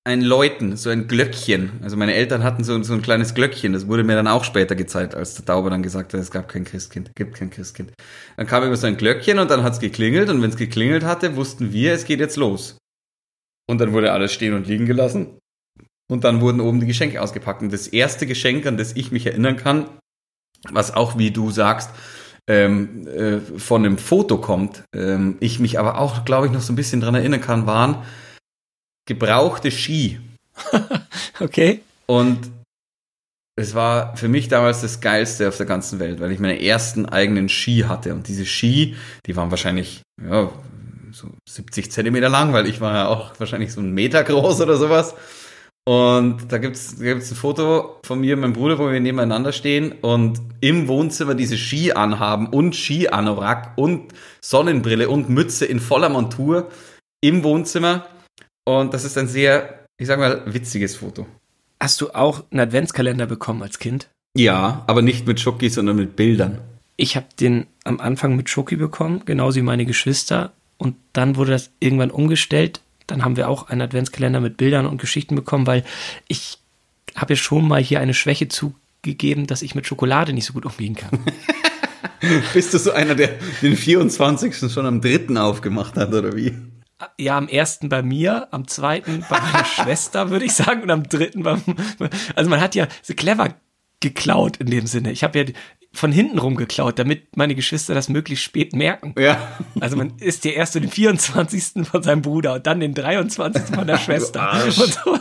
ein 0.06 0.22
Läuten, 0.22 0.76
so 0.76 0.90
ein 0.90 1.08
Glöckchen. 1.08 1.80
Also 1.82 1.96
meine 1.96 2.14
Eltern 2.14 2.44
hatten 2.44 2.66
so, 2.66 2.82
so 2.84 2.94
ein 2.94 3.02
kleines 3.02 3.34
Glöckchen. 3.34 3.72
Das 3.72 3.88
wurde 3.88 4.04
mir 4.04 4.16
dann 4.16 4.28
auch 4.28 4.44
später 4.44 4.76
gezeigt, 4.76 5.16
als 5.16 5.36
der 5.36 5.46
Tauber 5.46 5.70
dann 5.70 5.82
gesagt 5.82 6.14
hat, 6.14 6.20
es 6.20 6.30
gab 6.30 6.50
kein 6.50 6.66
Christkind, 6.66 7.16
gibt 7.16 7.36
kein 7.36 7.50
Christkind. 7.50 7.94
Dann 8.36 8.46
kam 8.46 8.64
immer 8.64 8.76
so 8.76 8.86
ein 8.86 8.98
Glöckchen 8.98 9.40
und 9.40 9.50
dann 9.50 9.64
hat's 9.64 9.80
geklingelt 9.80 10.30
und 10.30 10.42
wenn 10.42 10.50
es 10.50 10.58
geklingelt 10.58 11.06
hatte, 11.06 11.38
wussten 11.38 11.72
wir, 11.72 11.94
es 11.94 12.04
geht 12.04 12.20
jetzt 12.20 12.36
los. 12.36 12.78
Und 13.70 13.80
dann 13.80 13.94
wurde 13.94 14.12
alles 14.12 14.34
stehen 14.34 14.54
und 14.54 14.68
liegen 14.68 14.86
gelassen. 14.86 15.40
Und 16.12 16.26
dann 16.26 16.42
wurden 16.42 16.60
oben 16.60 16.82
die 16.82 16.86
Geschenke 16.86 17.22
ausgepackt. 17.22 17.62
Und 17.62 17.72
das 17.72 17.88
erste 17.88 18.28
Geschenk, 18.28 18.66
an 18.66 18.76
das 18.76 18.98
ich 18.98 19.14
mich 19.14 19.26
erinnern 19.26 19.56
kann, 19.56 19.90
was 20.70 20.94
auch, 20.94 21.18
wie 21.18 21.32
du 21.32 21.50
sagst, 21.50 21.92
ähm, 22.48 23.08
äh, 23.08 23.40
von 23.40 23.86
einem 23.86 23.98
Foto 23.98 24.38
kommt, 24.38 24.84
ähm, 24.94 25.38
ich 25.40 25.60
mich 25.60 25.80
aber 25.80 25.98
auch, 26.00 26.26
glaube 26.26 26.48
ich, 26.48 26.52
noch 26.52 26.62
so 26.62 26.74
ein 26.74 26.76
bisschen 26.76 27.02
dran 27.02 27.16
erinnern 27.16 27.42
kann, 27.42 27.68
waren 27.68 28.04
gebrauchte 29.06 29.72
Ski. 29.72 30.20
okay. 31.40 31.82
Und 32.06 32.52
es 33.56 33.76
war 33.76 34.18
für 34.18 34.28
mich 34.28 34.48
damals 34.48 34.82
das 34.82 35.00
Geilste 35.00 35.48
auf 35.48 35.58
der 35.58 35.66
ganzen 35.66 36.00
Welt, 36.00 36.20
weil 36.20 36.32
ich 36.32 36.40
meine 36.40 36.62
ersten 36.62 37.06
eigenen 37.06 37.50
Ski 37.50 37.86
hatte. 37.88 38.14
Und 38.14 38.28
diese 38.28 38.46
Ski, 38.46 38.96
die 39.26 39.36
waren 39.36 39.52
wahrscheinlich 39.52 40.02
ja, 40.22 40.52
so 41.12 41.30
70 41.48 41.92
Zentimeter 41.92 42.30
lang, 42.30 42.54
weil 42.54 42.68
ich 42.68 42.82
war 42.82 42.94
ja 42.96 43.08
auch 43.08 43.40
wahrscheinlich 43.40 43.72
so 43.72 43.80
einen 43.80 43.94
Meter 43.94 44.24
groß 44.24 44.62
oder 44.62 44.78
sowas. 44.78 45.16
Und 45.86 46.52
da 46.52 46.60
gibt's 46.60 46.96
da 46.98 47.04
gibt's 47.04 47.32
ein 47.32 47.36
Foto 47.36 48.00
von 48.06 48.22
mir 48.22 48.36
und 48.36 48.42
meinem 48.42 48.54
Bruder, 48.54 48.80
wo 48.80 48.90
wir 48.90 49.00
nebeneinander 49.00 49.52
stehen 49.52 49.92
und 49.92 50.40
im 50.62 50.88
Wohnzimmer 50.88 51.36
diese 51.36 51.58
Ski 51.58 51.92
anhaben 51.92 52.48
und 52.48 52.76
Ski-Anorak 52.76 53.74
und 53.78 54.14
Sonnenbrille 54.40 55.10
und 55.10 55.30
Mütze 55.30 55.66
in 55.66 55.82
voller 55.82 56.08
Montur 56.08 56.70
im 57.22 57.44
Wohnzimmer. 57.44 58.08
Und 58.66 58.94
das 58.94 59.04
ist 59.04 59.18
ein 59.18 59.28
sehr, 59.28 59.86
ich 59.98 60.08
sag 60.08 60.20
mal, 60.20 60.44
witziges 60.46 60.96
Foto. 60.96 61.28
Hast 61.82 62.00
du 62.00 62.12
auch 62.12 62.44
einen 62.50 62.62
Adventskalender 62.62 63.26
bekommen 63.26 63.62
als 63.62 63.78
Kind? 63.78 64.08
Ja, 64.38 64.84
aber 64.88 65.02
nicht 65.02 65.28
mit 65.28 65.42
Schoki, 65.42 65.70
sondern 65.70 65.98
mit 65.98 66.16
Bildern. 66.16 66.60
Ich 66.96 67.18
habe 67.18 67.28
den 67.40 67.68
am 67.84 68.00
Anfang 68.00 68.38
mit 68.38 68.50
Schoki 68.50 68.78
bekommen, 68.78 69.24
genauso 69.26 69.58
wie 69.58 69.64
meine 69.64 69.86
Geschwister. 69.86 70.54
Und 70.78 70.96
dann 71.12 71.36
wurde 71.36 71.52
das 71.52 71.72
irgendwann 71.82 72.10
umgestellt 72.10 72.82
dann 73.08 73.24
haben 73.24 73.38
wir 73.38 73.50
auch 73.50 73.70
einen 73.70 73.82
Adventskalender 73.82 74.40
mit 74.40 74.58
Bildern 74.58 74.86
und 74.86 75.00
Geschichten 75.00 75.36
bekommen, 75.36 75.68
weil 75.68 75.84
ich 76.28 76.60
habe 77.16 77.34
ja 77.34 77.38
schon 77.38 77.68
mal 77.68 77.82
hier 77.82 78.00
eine 78.00 78.14
Schwäche 78.14 78.48
zugegeben, 78.48 79.48
dass 79.48 79.62
ich 79.62 79.76
mit 79.76 79.88
Schokolade 79.88 80.34
nicht 80.34 80.46
so 80.46 80.54
gut 80.54 80.66
umgehen 80.66 80.96
kann. 80.96 81.20
Bist 82.54 82.74
du 82.74 82.80
so 82.80 82.92
einer, 82.92 83.16
der 83.16 83.32
den 83.62 83.76
24. 83.76 84.72
schon 84.72 84.86
am 84.86 85.02
3. 85.02 85.40
aufgemacht 85.40 85.96
hat, 85.96 86.14
oder 86.14 86.36
wie? 86.36 86.56
Ja, 87.18 87.38
am 87.38 87.50
ersten 87.50 87.90
bei 87.90 88.02
mir, 88.02 88.48
am 88.52 88.68
zweiten 88.68 89.26
bei 89.30 89.40
meiner 89.40 89.66
Schwester, 89.84 90.30
würde 90.30 90.46
ich 90.46 90.54
sagen, 90.54 90.84
und 90.84 90.92
am 90.92 91.04
dritten 91.04 91.44
beim. 91.44 91.62
Also 92.36 92.50
man 92.50 92.62
hat 92.62 92.76
ja 92.76 92.88
so 93.02 93.14
clever 93.14 93.54
geklaut 94.04 94.58
in 94.58 94.68
dem 94.68 94.86
Sinne. 94.86 95.12
Ich 95.12 95.24
habe 95.24 95.40
ja 95.40 95.46
von 95.94 96.12
hinten 96.12 96.40
rum 96.40 96.56
geklaut, 96.56 97.00
damit 97.00 97.38
meine 97.38 97.56
Geschwister 97.56 97.94
das 97.94 98.10
möglichst 98.10 98.44
spät 98.44 98.74
merken. 98.74 99.16
Ja. 99.18 99.58
Also 99.80 99.96
man 99.96 100.18
isst 100.18 100.44
ja 100.44 100.52
erst 100.52 100.74
so 100.74 100.80
den 100.80 100.90
24. 100.90 101.86
von 101.86 102.04
seinem 102.04 102.22
Bruder 102.22 102.56
und 102.56 102.68
dann 102.68 102.80
den 102.80 102.94
23. 102.94 103.76
von 103.76 103.88
der 103.88 103.98
Schwester. 104.00 104.64
Und, 104.66 104.74
so. 104.74 105.20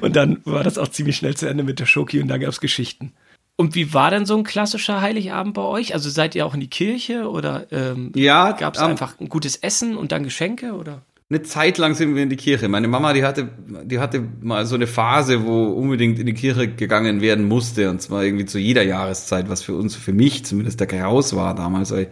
und, 0.00 0.16
dann 0.16 0.40
war 0.44 0.64
das 0.64 0.78
auch 0.78 0.88
ziemlich 0.88 1.16
schnell 1.16 1.36
zu 1.36 1.48
Ende 1.48 1.64
mit 1.64 1.78
der 1.80 1.86
Schoki 1.86 2.20
und 2.20 2.28
da 2.28 2.38
gab 2.38 2.50
es 2.50 2.60
Geschichten. 2.60 3.12
Und 3.56 3.74
wie 3.74 3.92
war 3.92 4.10
denn 4.10 4.24
so 4.24 4.36
ein 4.36 4.44
klassischer 4.44 5.02
Heiligabend 5.02 5.54
bei 5.54 5.62
euch? 5.62 5.94
Also 5.94 6.08
seid 6.08 6.34
ihr 6.34 6.46
auch 6.46 6.54
in 6.54 6.60
die 6.60 6.70
Kirche 6.70 7.28
oder 7.28 7.66
ähm, 7.70 8.10
ja, 8.16 8.52
gab 8.52 8.74
es 8.74 8.80
um, 8.80 8.88
einfach 8.88 9.20
ein 9.20 9.28
gutes 9.28 9.56
Essen 9.56 9.96
und 9.96 10.10
dann 10.10 10.24
Geschenke 10.24 10.72
oder? 10.72 11.02
Eine 11.32 11.42
Zeit 11.42 11.78
lang 11.78 11.94
sind 11.94 12.14
wir 12.14 12.22
in 12.22 12.28
die 12.28 12.36
Kirche. 12.36 12.68
Meine 12.68 12.88
Mama, 12.88 13.14
die 13.14 13.24
hatte, 13.24 13.48
die 13.84 13.98
hatte 13.98 14.22
mal 14.42 14.66
so 14.66 14.74
eine 14.74 14.86
Phase, 14.86 15.46
wo 15.46 15.64
unbedingt 15.64 16.18
in 16.18 16.26
die 16.26 16.34
Kirche 16.34 16.68
gegangen 16.68 17.22
werden 17.22 17.48
musste. 17.48 17.88
Und 17.88 18.02
zwar 18.02 18.22
irgendwie 18.22 18.44
zu 18.44 18.58
jeder 18.58 18.82
Jahreszeit, 18.82 19.48
was 19.48 19.62
für 19.62 19.74
uns, 19.74 19.96
für 19.96 20.12
mich 20.12 20.44
zumindest 20.44 20.80
der 20.80 20.86
Graus 20.86 21.34
war 21.34 21.54
damals. 21.54 21.90
Ich 21.90 22.08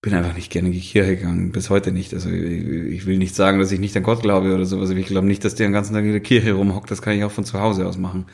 bin 0.00 0.14
einfach 0.14 0.34
nicht 0.34 0.50
gerne 0.50 0.68
in 0.68 0.74
die 0.74 0.80
Kirche 0.80 1.16
gegangen, 1.16 1.52
bis 1.52 1.68
heute 1.68 1.92
nicht. 1.92 2.14
Also 2.14 2.30
ich 2.30 3.04
will 3.04 3.18
nicht 3.18 3.34
sagen, 3.34 3.58
dass 3.58 3.72
ich 3.72 3.80
nicht 3.80 3.94
an 3.96 4.02
Gott 4.02 4.22
glaube 4.22 4.54
oder 4.54 4.64
sowas. 4.64 4.88
Ich 4.88 5.06
glaube 5.06 5.26
nicht, 5.26 5.44
dass 5.44 5.54
der 5.54 5.66
den 5.66 5.74
ganzen 5.74 5.92
Tag 5.92 6.04
in 6.04 6.12
der 6.12 6.20
Kirche 6.20 6.54
rumhockt. 6.54 6.90
Das 6.90 7.02
kann 7.02 7.18
ich 7.18 7.24
auch 7.24 7.32
von 7.32 7.44
zu 7.44 7.60
Hause 7.60 7.86
aus 7.86 7.98
machen. 7.98 8.24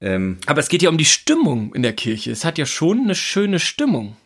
Ähm, 0.00 0.38
Aber 0.46 0.58
es 0.58 0.68
geht 0.68 0.82
ja 0.82 0.90
um 0.90 0.98
die 0.98 1.04
Stimmung 1.04 1.72
in 1.74 1.82
der 1.82 1.92
Kirche. 1.92 2.32
Es 2.32 2.44
hat 2.44 2.58
ja 2.58 2.66
schon 2.66 3.02
eine 3.02 3.14
schöne 3.14 3.60
Stimmung. 3.60 4.16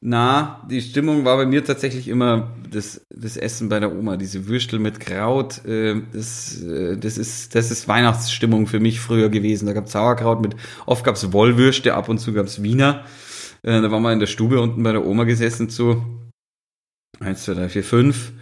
Na, 0.00 0.64
die 0.70 0.80
Stimmung 0.80 1.24
war 1.24 1.36
bei 1.36 1.46
mir 1.46 1.64
tatsächlich 1.64 2.06
immer 2.06 2.54
das, 2.70 3.04
das 3.10 3.36
Essen 3.36 3.68
bei 3.68 3.80
der 3.80 3.92
Oma, 3.92 4.16
diese 4.16 4.46
Würstel 4.46 4.78
mit 4.78 5.00
Kraut. 5.00 5.64
Äh, 5.64 6.02
das, 6.12 6.62
äh, 6.62 6.96
das, 6.96 7.18
ist, 7.18 7.56
das 7.56 7.72
ist 7.72 7.88
Weihnachtsstimmung 7.88 8.68
für 8.68 8.78
mich 8.78 9.00
früher 9.00 9.28
gewesen. 9.28 9.66
Da 9.66 9.72
gab's 9.72 9.92
Sauerkraut 9.92 10.40
mit, 10.40 10.54
oft 10.86 11.04
gab's 11.04 11.32
Wollwürste, 11.32 11.94
ab 11.94 12.08
und 12.08 12.18
zu 12.18 12.32
gab's 12.32 12.62
Wiener. 12.62 13.04
Äh, 13.62 13.82
da 13.82 13.90
waren 13.90 14.02
wir 14.02 14.12
in 14.12 14.20
der 14.20 14.28
Stube 14.28 14.60
unten 14.60 14.84
bei 14.84 14.92
der 14.92 15.04
Oma 15.04 15.24
gesessen 15.24 15.68
zu 15.68 16.04
eins, 17.18 17.44
zwei, 17.44 17.54
drei, 17.54 17.68
vier, 17.68 17.82
fünf. 17.82 18.32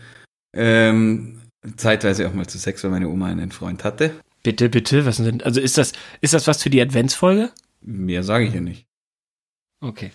Ähm, 0.54 1.40
zeitweise 1.76 2.28
auch 2.28 2.34
mal 2.34 2.46
zu 2.46 2.58
sechs, 2.58 2.84
weil 2.84 2.90
meine 2.90 3.08
Oma 3.08 3.26
einen 3.26 3.50
Freund 3.50 3.82
hatte. 3.82 4.12
Bitte, 4.42 4.68
bitte, 4.68 5.06
was 5.06 5.16
denn? 5.16 5.42
Also 5.42 5.60
ist 5.60 5.78
das, 5.78 5.92
ist 6.20 6.34
das 6.34 6.46
was 6.46 6.62
für 6.62 6.70
die 6.70 6.80
Adventsfolge? 6.80 7.50
Mehr 7.80 8.22
sage 8.22 8.44
ich 8.44 8.54
ja 8.54 8.60
nicht. 8.60 8.86
Okay. 9.80 10.12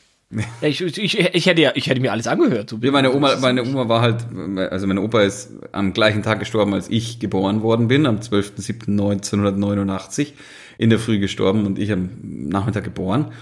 Ich, 0.62 0.82
ich, 0.82 1.20
ich, 1.20 1.46
hätte 1.46 1.62
ja, 1.62 1.72
ich 1.76 1.88
hätte 1.88 2.00
mir 2.00 2.12
alles 2.12 2.28
angehört. 2.28 2.70
So 2.70 2.78
ja, 2.78 2.92
meine 2.92 3.14
Oma, 3.14 3.36
meine 3.38 3.64
Oma 3.64 3.90
war 3.90 4.02
halt, 4.02 4.26
also 4.72 4.88
mein 4.88 4.98
Opa 4.98 5.22
ist 5.22 5.52
am 5.74 5.94
gleichen 5.94 6.24
Tag 6.24 6.40
gestorben, 6.40 6.74
als 6.74 6.90
ich 6.90 7.20
geboren 7.20 7.62
worden 7.62 7.90
bin, 7.90 8.06
am 8.06 8.20
12.07.1989 8.20 10.32
in 10.78 10.90
der 10.90 11.00
Früh 11.00 11.20
gestorben 11.20 11.66
und 11.66 11.78
ich 11.78 11.92
am 11.92 12.12
Nachmittag 12.22 12.86
geboren. 12.86 13.34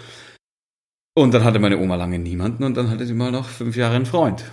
Und 1.13 1.34
dann 1.34 1.43
hatte 1.43 1.60
meine 1.60 1.78
Oma 1.78 1.95
lange 1.95 2.17
niemanden 2.17 2.63
und 2.63 2.75
dann 2.75 2.89
hatte 2.89 3.06
sie 3.06 3.13
mal 3.13 3.32
noch 3.32 3.47
fünf 3.47 3.75
Jahre 3.75 3.95
einen 3.95 4.06
Freund. 4.06 4.45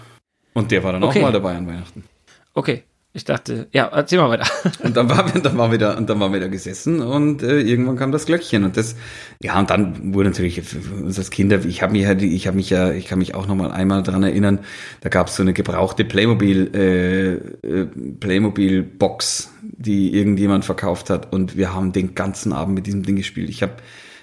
Und 0.52 0.70
der 0.70 0.84
war 0.84 0.92
dann 0.92 1.02
okay. 1.02 1.20
auch 1.20 1.22
mal 1.22 1.32
dabei 1.32 1.56
an 1.56 1.66
Weihnachten. 1.66 2.04
Okay. 2.54 2.84
Ich 3.16 3.24
dachte, 3.24 3.66
ja, 3.72 3.86
erzähl 3.86 4.18
mal 4.18 4.28
weiter. 4.28 4.46
Und 4.82 4.94
dann 4.94 5.08
waren 5.08 5.32
wir, 5.32 5.40
dann 5.40 5.56
waren 5.56 5.70
wir 5.70 5.78
da, 5.78 5.96
und 5.96 6.10
dann 6.10 6.20
waren 6.20 6.34
wir 6.34 6.40
da 6.40 6.48
gesessen 6.48 7.00
und 7.00 7.42
äh, 7.42 7.60
irgendwann 7.60 7.96
kam 7.96 8.12
das 8.12 8.26
Glöckchen 8.26 8.62
und 8.62 8.76
das, 8.76 8.94
ja, 9.40 9.58
und 9.58 9.70
dann 9.70 10.12
wurde 10.12 10.28
natürlich 10.28 10.60
uns 11.02 11.18
als 11.18 11.30
Kinder, 11.30 11.64
ich 11.64 11.82
habe 11.82 11.92
mich 11.92 12.02
ja, 12.02 12.12
ich 12.12 12.46
habe 12.46 12.56
mich 12.58 12.68
ja, 12.68 12.92
ich 12.92 13.06
kann 13.06 13.18
mich 13.18 13.34
auch 13.34 13.46
noch 13.46 13.54
mal 13.54 13.70
einmal 13.72 14.02
dran 14.02 14.22
erinnern, 14.22 14.58
da 15.00 15.08
gab 15.08 15.28
es 15.28 15.36
so 15.36 15.42
eine 15.42 15.54
gebrauchte 15.54 16.04
Playmobil, 16.04 16.70
äh, 16.74 17.32
äh, 17.66 17.86
Playmobil 18.20 18.82
Box, 18.82 19.50
die 19.62 20.14
irgendjemand 20.14 20.66
verkauft 20.66 21.08
hat 21.08 21.32
und 21.32 21.56
wir 21.56 21.72
haben 21.72 21.92
den 21.92 22.14
ganzen 22.14 22.52
Abend 22.52 22.74
mit 22.74 22.86
diesem 22.86 23.02
Ding 23.02 23.16
gespielt. 23.16 23.48
Ich 23.48 23.62
habe 23.62 23.76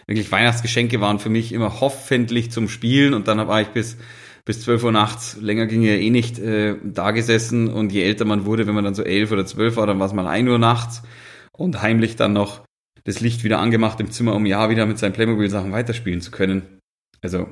wirklich 0.05 0.31
Weihnachtsgeschenke 0.31 1.01
waren 1.01 1.17
für 1.17 1.29
mich 1.29 1.51
immer 1.51 1.81
hoffentlich 1.81 2.51
zum 2.51 2.69
Spielen 2.69 3.15
und 3.15 3.27
dann 3.27 3.39
war 3.47 3.59
ich 3.59 3.69
bis 3.69 3.97
bis 4.45 4.61
12 4.61 4.83
Uhr 4.83 4.91
nachts, 4.91 5.37
länger 5.39 5.67
ging 5.67 5.81
ja 5.83 5.93
eh 5.93 6.09
nicht, 6.09 6.39
äh, 6.39 6.75
da 6.83 7.11
gesessen. 7.11 7.69
Und 7.69 7.91
je 7.91 8.03
älter 8.03 8.25
man 8.25 8.45
wurde, 8.45 8.67
wenn 8.67 8.75
man 8.75 8.83
dann 8.83 8.95
so 8.95 9.03
11 9.03 9.31
oder 9.31 9.45
12 9.45 9.77
war, 9.77 9.87
dann 9.87 9.99
war 9.99 10.07
es 10.07 10.13
mal 10.13 10.27
1 10.27 10.49
Uhr 10.49 10.59
nachts. 10.59 11.03
Und 11.51 11.81
heimlich 11.81 12.15
dann 12.15 12.33
noch 12.33 12.63
das 13.05 13.19
Licht 13.19 13.43
wieder 13.43 13.59
angemacht 13.59 13.99
im 13.99 14.11
Zimmer, 14.11 14.35
um 14.35 14.45
ja 14.45 14.69
wieder 14.69 14.85
mit 14.85 14.97
seinen 14.97 15.13
Playmobil-Sachen 15.13 15.71
weiterspielen 15.71 16.21
zu 16.21 16.31
können. 16.31 16.79
Also 17.21 17.47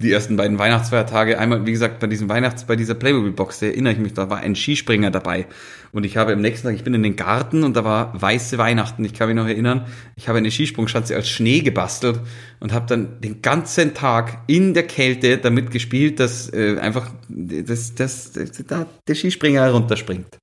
die 0.00 0.12
ersten 0.12 0.36
beiden 0.36 0.60
Weihnachtsfeiertage, 0.60 1.40
einmal, 1.40 1.66
wie 1.66 1.72
gesagt, 1.72 1.98
bei 1.98 2.06
diesem 2.06 2.28
Weihnachts, 2.28 2.64
bei 2.64 2.76
dieser 2.76 2.94
Playmobil-Box, 2.94 3.58
da 3.58 3.66
erinnere 3.66 3.94
ich 3.94 3.98
mich, 3.98 4.14
da 4.14 4.30
war 4.30 4.38
ein 4.38 4.54
Skispringer 4.54 5.10
dabei. 5.10 5.46
Und 5.90 6.06
ich 6.06 6.16
habe 6.16 6.32
am 6.32 6.40
nächsten 6.40 6.68
Tag, 6.68 6.76
ich 6.76 6.84
bin 6.84 6.94
in 6.94 7.02
den 7.02 7.16
Garten 7.16 7.64
und 7.64 7.76
da 7.76 7.82
war 7.82 8.12
weiße 8.20 8.58
Weihnachten. 8.58 9.04
Ich 9.04 9.12
kann 9.12 9.26
mich 9.26 9.34
noch 9.34 9.48
erinnern, 9.48 9.86
ich 10.14 10.28
habe 10.28 10.38
eine 10.38 10.52
Skisprungschanze 10.52 11.16
als 11.16 11.28
Schnee 11.28 11.62
gebastelt 11.62 12.20
und 12.60 12.72
habe 12.72 12.86
dann 12.86 13.20
den 13.20 13.42
ganzen 13.42 13.92
Tag 13.92 14.44
in 14.46 14.72
der 14.72 14.84
Kälte 14.84 15.38
damit 15.38 15.72
gespielt, 15.72 16.20
dass 16.20 16.48
äh, 16.52 16.78
einfach 16.78 17.10
dass, 17.28 17.96
dass, 17.96 18.30
dass, 18.30 18.52
dass 18.52 18.86
der 19.08 19.14
Skispringer 19.16 19.62
herunterspringt. 19.62 20.38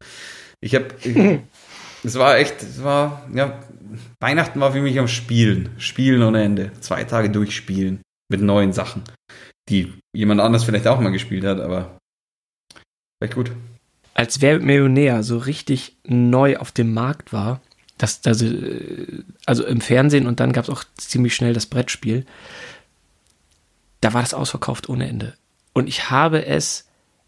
Ich 0.59 0.75
habe, 0.75 0.87
es 2.03 2.15
war 2.19 2.37
echt, 2.39 2.61
es 2.61 2.83
war, 2.83 3.25
ja, 3.33 3.57
Weihnachten 4.19 4.59
war 4.59 4.73
für 4.73 4.81
mich 4.81 4.99
am 4.99 5.07
Spielen. 5.07 5.69
Spielen 5.77 6.23
ohne 6.23 6.43
Ende. 6.43 6.71
Zwei 6.81 7.05
Tage 7.05 7.29
durchspielen 7.29 8.01
mit 8.29 8.41
neuen 8.41 8.73
Sachen, 8.73 9.03
die 9.69 9.93
jemand 10.13 10.41
anders 10.41 10.63
vielleicht 10.63 10.87
auch 10.87 10.99
mal 10.99 11.11
gespielt 11.11 11.43
hat, 11.43 11.59
aber 11.59 11.97
vielleicht 13.19 13.35
gut. 13.35 13.51
als 14.13 14.41
Wer 14.41 14.59
Millionär 14.59 15.23
so 15.23 15.37
richtig 15.37 15.95
neu 16.03 16.57
auf 16.57 16.71
dem 16.71 16.93
Markt 16.93 17.33
war, 17.33 17.61
das, 17.97 18.25
also, 18.25 18.45
also 19.45 19.65
im 19.65 19.81
Fernsehen 19.81 20.27
und 20.27 20.39
dann 20.39 20.51
gab 20.51 20.65
es 20.65 20.69
auch 20.69 20.83
ziemlich 20.97 21.35
schnell 21.35 21.53
das 21.53 21.65
Brettspiel, 21.65 22.25
da 24.01 24.13
war 24.13 24.21
das 24.21 24.33
ausverkauft 24.33 24.89
ohne 24.89 25.07
Ende. 25.07 25.33
Und 25.73 25.87
ich 25.87 26.09
habe 26.09 26.45
es 26.45 26.85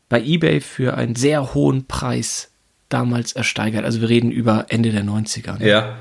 bei 0.10 0.22
eBay 0.22 0.62
für 0.62 0.96
einen 0.96 1.16
sehr 1.16 1.54
hohen 1.54 1.86
Preis 1.86 2.52
damals 2.90 3.34
ersteigert. 3.34 3.84
Also 3.84 4.02
wir 4.02 4.10
reden 4.10 4.32
über 4.32 4.68
Ende 4.70 4.92
der 4.92 5.04
90er. 5.04 5.60
Ne? 5.60 5.68
Ja. 5.68 5.98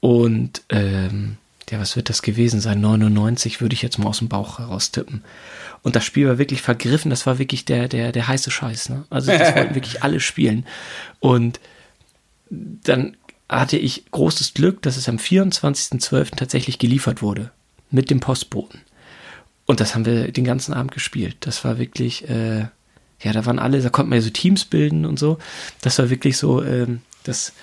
Und 0.00 0.62
ähm, 0.68 1.36
ja, 1.72 1.80
was 1.80 1.96
wird 1.96 2.10
das 2.10 2.20
gewesen 2.20 2.60
sein? 2.60 2.82
99 2.82 3.62
würde 3.62 3.74
ich 3.74 3.80
jetzt 3.80 3.98
mal 3.98 4.08
aus 4.08 4.18
dem 4.18 4.28
Bauch 4.28 4.58
heraus 4.58 4.90
tippen. 4.90 5.24
Und 5.82 5.96
das 5.96 6.04
Spiel 6.04 6.28
war 6.28 6.36
wirklich 6.36 6.60
vergriffen, 6.60 7.08
das 7.08 7.26
war 7.26 7.38
wirklich 7.38 7.64
der, 7.64 7.88
der, 7.88 8.12
der 8.12 8.28
heiße 8.28 8.50
Scheiß. 8.50 8.90
Ne? 8.90 9.04
Also 9.08 9.32
das 9.32 9.54
wollten 9.56 9.74
wirklich 9.74 10.02
alle 10.02 10.20
spielen. 10.20 10.66
Und 11.18 11.60
dann 12.50 13.16
hatte 13.48 13.78
ich 13.78 14.04
großes 14.10 14.52
Glück, 14.52 14.82
dass 14.82 14.98
es 14.98 15.08
am 15.08 15.16
24.12. 15.16 16.36
tatsächlich 16.36 16.78
geliefert 16.78 17.22
wurde. 17.22 17.50
Mit 17.90 18.10
dem 18.10 18.20
Postboten. 18.20 18.80
Und 19.64 19.80
das 19.80 19.94
haben 19.94 20.04
wir 20.04 20.30
den 20.30 20.44
ganzen 20.44 20.74
Abend 20.74 20.92
gespielt. 20.92 21.36
Das 21.40 21.64
war 21.64 21.78
wirklich, 21.78 22.28
äh, 22.28 22.66
ja, 23.20 23.32
da 23.32 23.46
waren 23.46 23.58
alle, 23.58 23.80
da 23.80 23.88
konnte 23.88 24.10
man 24.10 24.18
ja 24.18 24.22
so 24.22 24.30
Teams 24.30 24.66
bilden 24.66 25.06
und 25.06 25.18
so. 25.18 25.38
Das 25.80 25.98
war 25.98 26.10
wirklich 26.10 26.36
so, 26.36 26.62
ähm, 26.62 27.00
das, 27.24 27.54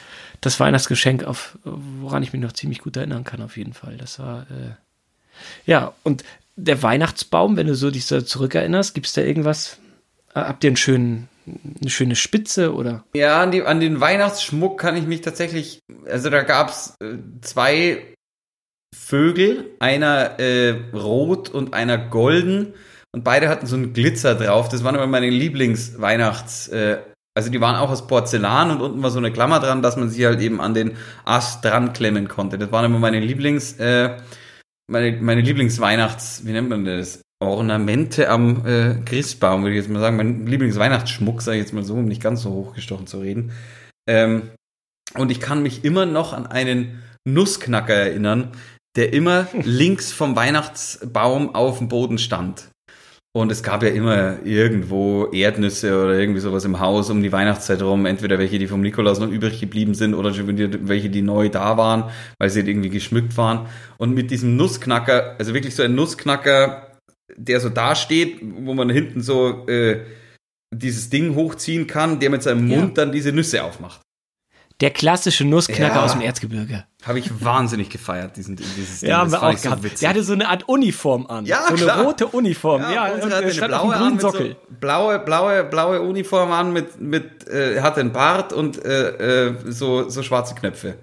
das 0.41 0.59
Weihnachtsgeschenk, 0.59 1.23
auf, 1.23 1.57
woran 1.63 2.23
ich 2.23 2.33
mich 2.33 2.41
noch 2.41 2.53
ziemlich 2.53 2.79
gut 2.79 2.97
erinnern 2.97 3.23
kann, 3.23 3.41
auf 3.41 3.57
jeden 3.57 3.73
Fall. 3.73 3.97
Das 3.97 4.19
war, 4.19 4.43
äh, 4.43 4.71
ja, 5.65 5.93
und 6.03 6.23
der 6.55 6.81
Weihnachtsbaum, 6.83 7.57
wenn 7.57 7.67
du 7.67 7.75
so 7.75 7.91
dich 7.91 8.05
so 8.05 8.21
zurückerinnerst, 8.21 8.93
gibt 8.93 9.07
es 9.07 9.13
da 9.13 9.21
irgendwas? 9.21 9.79
Äh, 10.33 10.41
habt 10.41 10.63
ihr 10.63 10.69
einen 10.69 10.77
schönen, 10.77 11.29
eine 11.79 11.89
schöne 11.89 12.15
Spitze 12.15 12.73
oder? 12.73 13.03
Ja, 13.13 13.41
an, 13.41 13.51
die, 13.51 13.63
an 13.63 13.79
den 13.79 13.99
Weihnachtsschmuck 13.99 14.79
kann 14.79 14.95
ich 14.95 15.05
mich 15.05 15.21
tatsächlich, 15.21 15.79
also 16.05 16.29
da 16.29 16.43
gab's 16.43 16.95
äh, 17.01 17.15
zwei 17.41 18.15
Vögel, 18.95 19.71
einer 19.79 20.39
äh, 20.39 20.71
rot 20.93 21.49
und 21.49 21.73
einer 21.73 21.97
golden 21.97 22.73
und 23.11 23.23
beide 23.23 23.49
hatten 23.49 23.65
so 23.65 23.75
einen 23.75 23.93
Glitzer 23.93 24.35
drauf. 24.35 24.69
Das 24.69 24.83
waren 24.83 24.95
immer 24.95 25.07
meine 25.07 25.29
Lieblingsweihnachts, 25.29 26.67
äh, 26.69 26.99
also 27.35 27.49
die 27.49 27.61
waren 27.61 27.75
auch 27.75 27.89
aus 27.89 28.07
Porzellan 28.07 28.71
und 28.71 28.81
unten 28.81 29.03
war 29.03 29.11
so 29.11 29.19
eine 29.19 29.31
Klammer 29.31 29.59
dran, 29.59 29.81
dass 29.81 29.97
man 29.97 30.09
sie 30.09 30.25
halt 30.25 30.41
eben 30.41 30.59
an 30.59 30.73
den 30.73 30.97
Ast 31.25 31.63
dran 31.63 31.93
klemmen 31.93 32.27
konnte. 32.27 32.57
Das 32.57 32.71
waren 32.71 32.85
immer 32.85 32.99
meine 32.99 33.19
Lieblings, 33.19 33.73
äh, 33.79 34.17
meine, 34.87 35.17
meine 35.21 35.41
Lieblingsweihnachts, 35.41 36.45
wie 36.45 36.51
nennt 36.51 36.69
man 36.69 36.85
das? 36.85 37.21
Ornamente 37.41 38.29
am 38.29 38.65
äh, 38.65 38.95
Christbaum, 39.05 39.61
würde 39.61 39.75
ich 39.75 39.81
jetzt 39.81 39.89
mal 39.89 40.01
sagen. 40.01 40.17
Mein 40.17 40.45
Lieblingsweihnachtsschmuck, 40.45 41.41
sage 41.41 41.57
ich 41.57 41.63
jetzt 41.63 41.73
mal 41.73 41.83
so, 41.83 41.93
um 41.93 42.05
nicht 42.05 42.21
ganz 42.21 42.41
so 42.41 42.51
hochgestochen 42.51 43.07
zu 43.07 43.19
reden. 43.19 43.53
Ähm, 44.09 44.49
und 45.15 45.31
ich 45.31 45.39
kann 45.39 45.63
mich 45.63 45.85
immer 45.85 46.05
noch 46.05 46.33
an 46.33 46.47
einen 46.47 47.01
Nussknacker 47.25 47.93
erinnern, 47.93 48.51
der 48.97 49.13
immer 49.13 49.47
links 49.63 50.11
vom 50.11 50.35
Weihnachtsbaum 50.35 51.55
auf 51.55 51.77
dem 51.77 51.87
Boden 51.87 52.17
stand. 52.17 52.68
Und 53.31 53.51
es 53.51 53.61
gab 53.61 53.83
ja 53.83 53.89
immer 53.89 54.43
irgendwo 54.43 55.27
Erdnüsse 55.31 56.03
oder 56.03 56.17
irgendwie 56.17 56.39
sowas 56.39 56.65
im 56.65 56.79
Haus 56.79 57.11
um 57.11 57.21
die 57.21 57.31
Weihnachtszeit 57.31 57.81
rum. 57.81 58.07
Entweder 58.07 58.39
welche, 58.39 58.57
die 58.57 58.67
vom 58.67 58.81
Nikolaus 58.81 59.19
noch 59.19 59.29
übrig 59.29 59.59
geblieben 59.59 59.93
sind 59.93 60.15
oder 60.15 60.33
schon 60.33 60.87
welche, 60.87 61.09
die 61.11 61.21
neu 61.21 61.49
da 61.49 61.77
waren, 61.77 62.09
weil 62.39 62.49
sie 62.49 62.61
halt 62.61 62.69
irgendwie 62.69 62.89
geschmückt 62.89 63.37
waren. 63.37 63.67
Und 63.97 64.15
mit 64.15 64.31
diesem 64.31 64.55
Nussknacker, 64.55 65.35
also 65.37 65.53
wirklich 65.53 65.75
so 65.75 65.83
ein 65.83 65.93
Nussknacker, 65.93 66.97
der 67.35 67.59
so 67.59 67.69
dasteht, 67.69 68.39
wo 68.41 68.73
man 68.73 68.89
hinten 68.89 69.21
so 69.21 69.67
äh, 69.67 70.05
dieses 70.73 71.11
Ding 71.11 71.35
hochziehen 71.35 71.85
kann, 71.85 72.19
der 72.19 72.31
mit 72.31 72.41
seinem 72.41 72.67
Mund 72.67 72.97
ja. 72.97 73.05
dann 73.05 73.11
diese 73.11 73.31
Nüsse 73.31 73.63
aufmacht. 73.63 74.01
Der 74.81 74.91
klassische 74.91 75.43
Nussknacker 75.43 75.95
ja. 75.95 76.03
aus 76.03 76.13
dem 76.13 76.21
Erzgebirge. 76.21 76.85
Habe 77.03 77.19
ich 77.19 77.43
wahnsinnig 77.43 77.89
gefeiert, 77.89 78.37
diesen, 78.37 78.55
dieses 78.55 79.01
Ding. 79.01 79.09
Ja, 79.09 79.17
haben 79.17 79.31
wir 79.31 79.43
auch 79.43 79.61
gehabt. 79.61 79.83
So 79.83 79.89
Der 79.99 80.09
hatte 80.09 80.23
so 80.23 80.33
eine 80.33 80.47
Art 80.47 80.69
Uniform 80.69 81.27
an. 81.27 81.45
Ja, 81.45 81.63
So 81.63 81.73
eine 81.73 81.83
klar. 81.83 82.03
rote 82.03 82.27
Uniform. 82.27 82.81
Ja, 82.83 82.91
ja 82.91 83.13
und 83.13 83.23
hatte 83.33 83.35
eine 83.35 83.67
blaue 83.67 83.95
an 83.95 84.13
mit 84.13 84.21
so 84.21 84.33
blaue, 84.79 85.19
blaue, 85.19 85.63
blaue 85.65 86.01
Uniform 86.01 86.51
an 86.51 86.71
mit, 86.71 87.01
mit 87.01 87.47
äh, 87.49 87.81
hatte 87.81 87.99
einen 87.99 88.13
Bart 88.13 88.53
und 88.53 88.83
äh, 88.83 89.47
äh, 89.47 89.55
so, 89.65 90.09
so 90.09 90.23
schwarze 90.23 90.55
Knöpfe. 90.55 90.95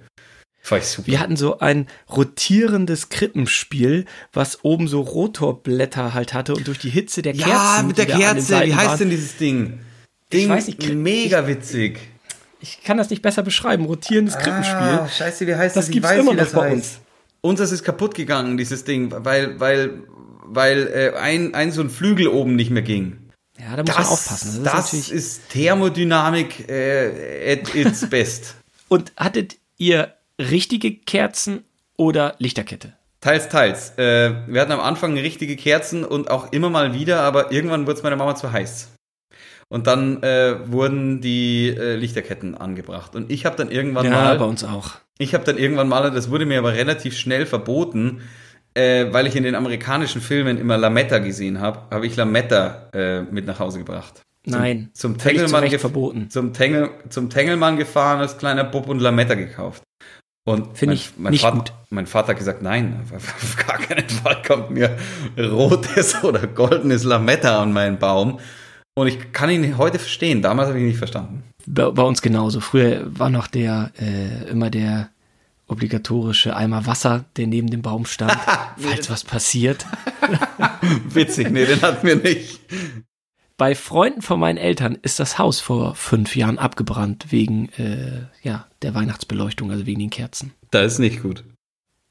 War 0.69 0.79
ich 0.79 0.85
super. 0.85 1.07
Wir 1.09 1.21
hatten 1.21 1.37
so 1.37 1.59
ein 1.59 1.87
rotierendes 2.11 3.11
Krippenspiel, 3.11 4.07
was 4.33 4.65
oben 4.65 4.89
so 4.89 5.03
Rotorblätter 5.03 6.15
halt 6.15 6.33
hatte 6.33 6.55
und 6.55 6.67
durch 6.67 6.79
die 6.79 6.91
Hitze 6.91 7.21
der 7.21 7.35
Kerzen. 7.35 7.51
Ja, 7.51 7.83
mit 7.87 7.99
der 7.99 8.07
Kerze. 8.07 8.63
Wie 8.65 8.75
heißt 8.75 9.01
denn 9.01 9.11
dieses 9.11 9.37
Ding? 9.37 9.81
Ding 10.33 10.45
ich 10.45 10.49
weiß 10.49 10.67
nicht, 10.67 10.95
mega 10.95 11.47
witzig 11.47 12.01
ich 12.01 12.16
kann 12.85 12.97
das 12.97 13.11
nicht 13.11 13.23
besser 13.23 13.43
beschreiben, 13.43 13.87
rotierendes 13.87 14.37
Krippenspiel. 14.39 14.77
Ah, 14.77 15.09
scheiße, 15.09 15.47
wie 15.47 15.55
heißt 15.55 15.77
das? 15.77 15.87
Das 15.87 15.93
gibt's 15.93 16.09
weiß, 16.09 16.21
immer 16.21 16.35
noch 16.35 16.53
bei 16.53 16.73
uns. 16.73 17.01
Unseres 17.41 17.73
ist 17.73 17.85
kaputt 17.85 18.15
gegangen, 18.15 18.57
dieses 18.57 18.85
Ding, 18.85 19.13
weil, 19.17 19.61
weil, 19.61 20.03
weil 20.45 20.89
äh, 20.89 21.19
ein, 21.19 21.55
ein 21.55 21.73
so 21.73 21.81
ein 21.81 21.91
Flügel 21.91 22.29
oben 22.29 22.57
nicht 22.57 22.71
mehr 22.71 22.83
ging. 22.83 23.31
Ja, 23.59 23.77
da 23.77 23.83
muss 23.83 23.87
das, 23.87 23.97
man 23.97 24.07
aufpassen. 24.07 24.65
Das, 24.65 24.93
ist, 24.93 25.11
das 25.11 25.11
ist 25.11 25.49
Thermodynamik 25.51 26.69
äh, 26.69 27.53
at 27.53 27.75
its 27.75 28.07
best. 28.11 28.57
Und 28.89 29.13
hattet 29.17 29.57
ihr 29.79 30.15
richtige 30.39 30.95
Kerzen 30.95 31.65
oder 31.97 32.35
Lichterkette? 32.39 32.95
Teils, 33.21 33.49
teils. 33.49 33.91
Äh, 33.97 34.35
wir 34.47 34.61
hatten 34.61 34.73
am 34.73 34.81
Anfang 34.81 35.17
richtige 35.17 35.57
Kerzen 35.57 36.05
und 36.05 36.31
auch 36.31 36.53
immer 36.53 36.71
mal 36.71 36.95
wieder, 36.95 37.21
aber 37.21 37.51
irgendwann 37.51 37.87
wurde 37.87 37.97
es 37.99 38.03
meiner 38.03 38.17
Mama 38.17 38.37
zu 38.37 38.53
heiß. 38.53 38.89
Und 39.69 39.87
dann 39.87 40.23
äh, 40.23 40.71
wurden 40.71 41.21
die 41.21 41.69
äh, 41.69 41.97
Lichterketten 41.97 42.55
angebracht. 42.55 43.17
Und 43.17 43.31
ich 43.31 43.45
habe 43.45 43.57
dann 43.57 43.71
irgendwann 43.71 44.05
ja, 44.07 44.11
mal. 44.13 44.33
Ja, 44.33 44.35
bei 44.35 44.45
uns 44.45 44.63
auch. 44.63 44.93
Ich 45.19 45.35
habe 45.35 45.45
dann 45.45 45.59
irgendwann 45.59 45.89
mal, 45.89 46.11
das 46.11 46.31
wurde 46.31 46.47
mir 46.47 46.59
aber 46.59 46.75
relativ 46.75 47.17
schnell 47.17 47.47
verboten, 47.47 48.21
äh, 48.75 49.07
weil 49.13 49.27
ich 49.27 49.35
in 49.35 49.43
den 49.43 49.55
amerikanischen 49.55 50.21
Filmen 50.21 50.59
immer 50.59 50.77
Lametta 50.77 51.19
gesehen 51.19 51.61
habe, 51.61 51.81
habe 51.91 52.07
ich 52.07 52.15
Lametta 52.17 52.91
äh, 52.93 53.23
mit 53.23 53.47
nach 53.47 53.59
Hause 53.59 53.79
gebracht. 53.79 54.23
Nein. 54.45 54.91
Zum 54.93 55.19
Tengelmann 55.19 55.69
verboten. 55.71 56.31
Zum, 56.31 56.53
Tengel, 56.53 56.91
zum 57.09 57.31
Tengelmann 57.31 57.77
gefahren 57.77 58.21
als 58.21 58.39
kleiner 58.39 58.63
Bub 58.63 58.89
und 58.89 59.01
Lametta 59.01 59.35
gekauft. 59.35 59.83
Und 60.45 60.79
Finde 60.79 60.95
ich 60.95 61.15
mein, 61.17 61.33
nicht 61.33 61.43
Vater, 61.43 61.57
gut. 61.57 61.73
mein 61.91 62.07
Vater 62.07 62.29
hat 62.29 62.39
gesagt, 62.39 62.63
nein, 62.63 63.05
auf 63.13 63.57
gar 63.67 63.79
keinen 63.79 64.09
Fall 64.09 64.41
kommt 64.47 64.71
mir 64.71 64.97
rotes 65.37 66.23
oder 66.23 66.47
goldenes 66.47 67.03
Lametta 67.03 67.61
an 67.61 67.73
meinen 67.73 67.99
Baum. 67.99 68.39
Und 68.99 69.09
ich 69.09 69.33
kann 69.33 69.51
ihn 69.51 69.77
heute 69.77 69.99
verstehen. 69.99 70.41
Damals 70.41 70.69
habe 70.69 70.79
ich 70.79 70.83
ihn 70.83 70.89
nicht 70.89 70.99
verstanden. 70.99 71.45
Bei, 71.67 71.91
bei 71.91 72.03
uns 72.03 72.23
genauso. 72.23 72.61
Früher 72.61 73.05
war 73.07 73.29
noch 73.29 73.47
der 73.47 73.93
äh, 74.01 74.49
immer 74.49 74.71
der 74.71 75.11
obligatorische 75.69 76.57
Eimer 76.57 76.87
Wasser, 76.87 77.27
der 77.37 77.47
neben 77.47 77.69
dem 77.69 77.83
Baum 77.83 78.07
stand, 78.07 78.33
falls 78.79 79.11
was 79.11 79.25
passiert. 79.25 79.85
Witzig, 81.11 81.51
nee, 81.51 81.67
den 81.67 81.83
hatten 81.83 82.07
wir 82.07 82.17
nicht. 82.17 82.61
Bei 83.59 83.75
Freunden 83.75 84.23
von 84.23 84.41
meinen 84.41 84.59
Eltern 84.59 84.97
ist 85.03 85.19
das 85.21 85.39
Haus 85.39 85.61
vor 85.61 85.95
fünf 85.95 86.35
Jahren 86.35 86.59
abgebrannt 86.59 87.27
wegen 87.31 87.69
äh, 87.77 88.27
ja, 88.43 88.67
der 88.83 88.95
Weihnachtsbeleuchtung, 88.95 89.71
also 89.71 89.85
wegen 89.85 90.01
den 90.01 90.11
Kerzen. 90.11 90.53
Da 90.71 90.83
ist 90.83 90.99
nicht 90.99 91.23
gut. 91.23 91.45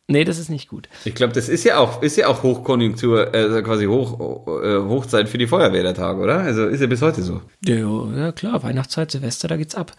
Nee, 0.07 0.23
das 0.23 0.37
ist 0.37 0.49
nicht 0.49 0.69
gut. 0.69 0.87
Ich 1.03 1.15
glaube, 1.15 1.33
das 1.33 1.49
ist 1.49 1.63
ja 1.63 1.79
auch, 1.79 2.03
ist 2.03 2.15
ja 2.15 2.27
auch 2.27 2.43
Hochkonjunktur, 2.43 3.33
äh, 3.33 3.61
quasi 3.63 3.85
Hoch, 3.85 4.47
äh, 4.61 4.77
Hochzeit 4.77 5.29
für 5.29 5.39
die 5.39 5.47
Feuerwehr 5.47 5.81
der 5.81 5.95
Tag, 5.95 6.17
oder? 6.17 6.41
Also 6.41 6.67
ist 6.67 6.81
ja 6.81 6.87
bis 6.87 7.01
heute 7.01 7.23
so. 7.23 7.41
Ja, 7.65 7.75
ja 8.15 8.31
klar, 8.31 8.61
Weihnachtszeit, 8.61 9.09
Silvester, 9.09 9.47
da 9.47 9.57
geht's 9.57 9.73
ab. 9.73 9.93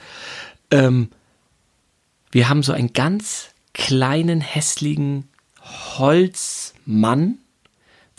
Ähm, 0.71 1.09
wir 2.31 2.49
haben 2.49 2.63
so 2.63 2.73
einen 2.73 2.93
ganz 2.93 3.49
kleinen, 3.75 4.41
hässlichen 4.41 5.29
Holzmann, 5.99 7.39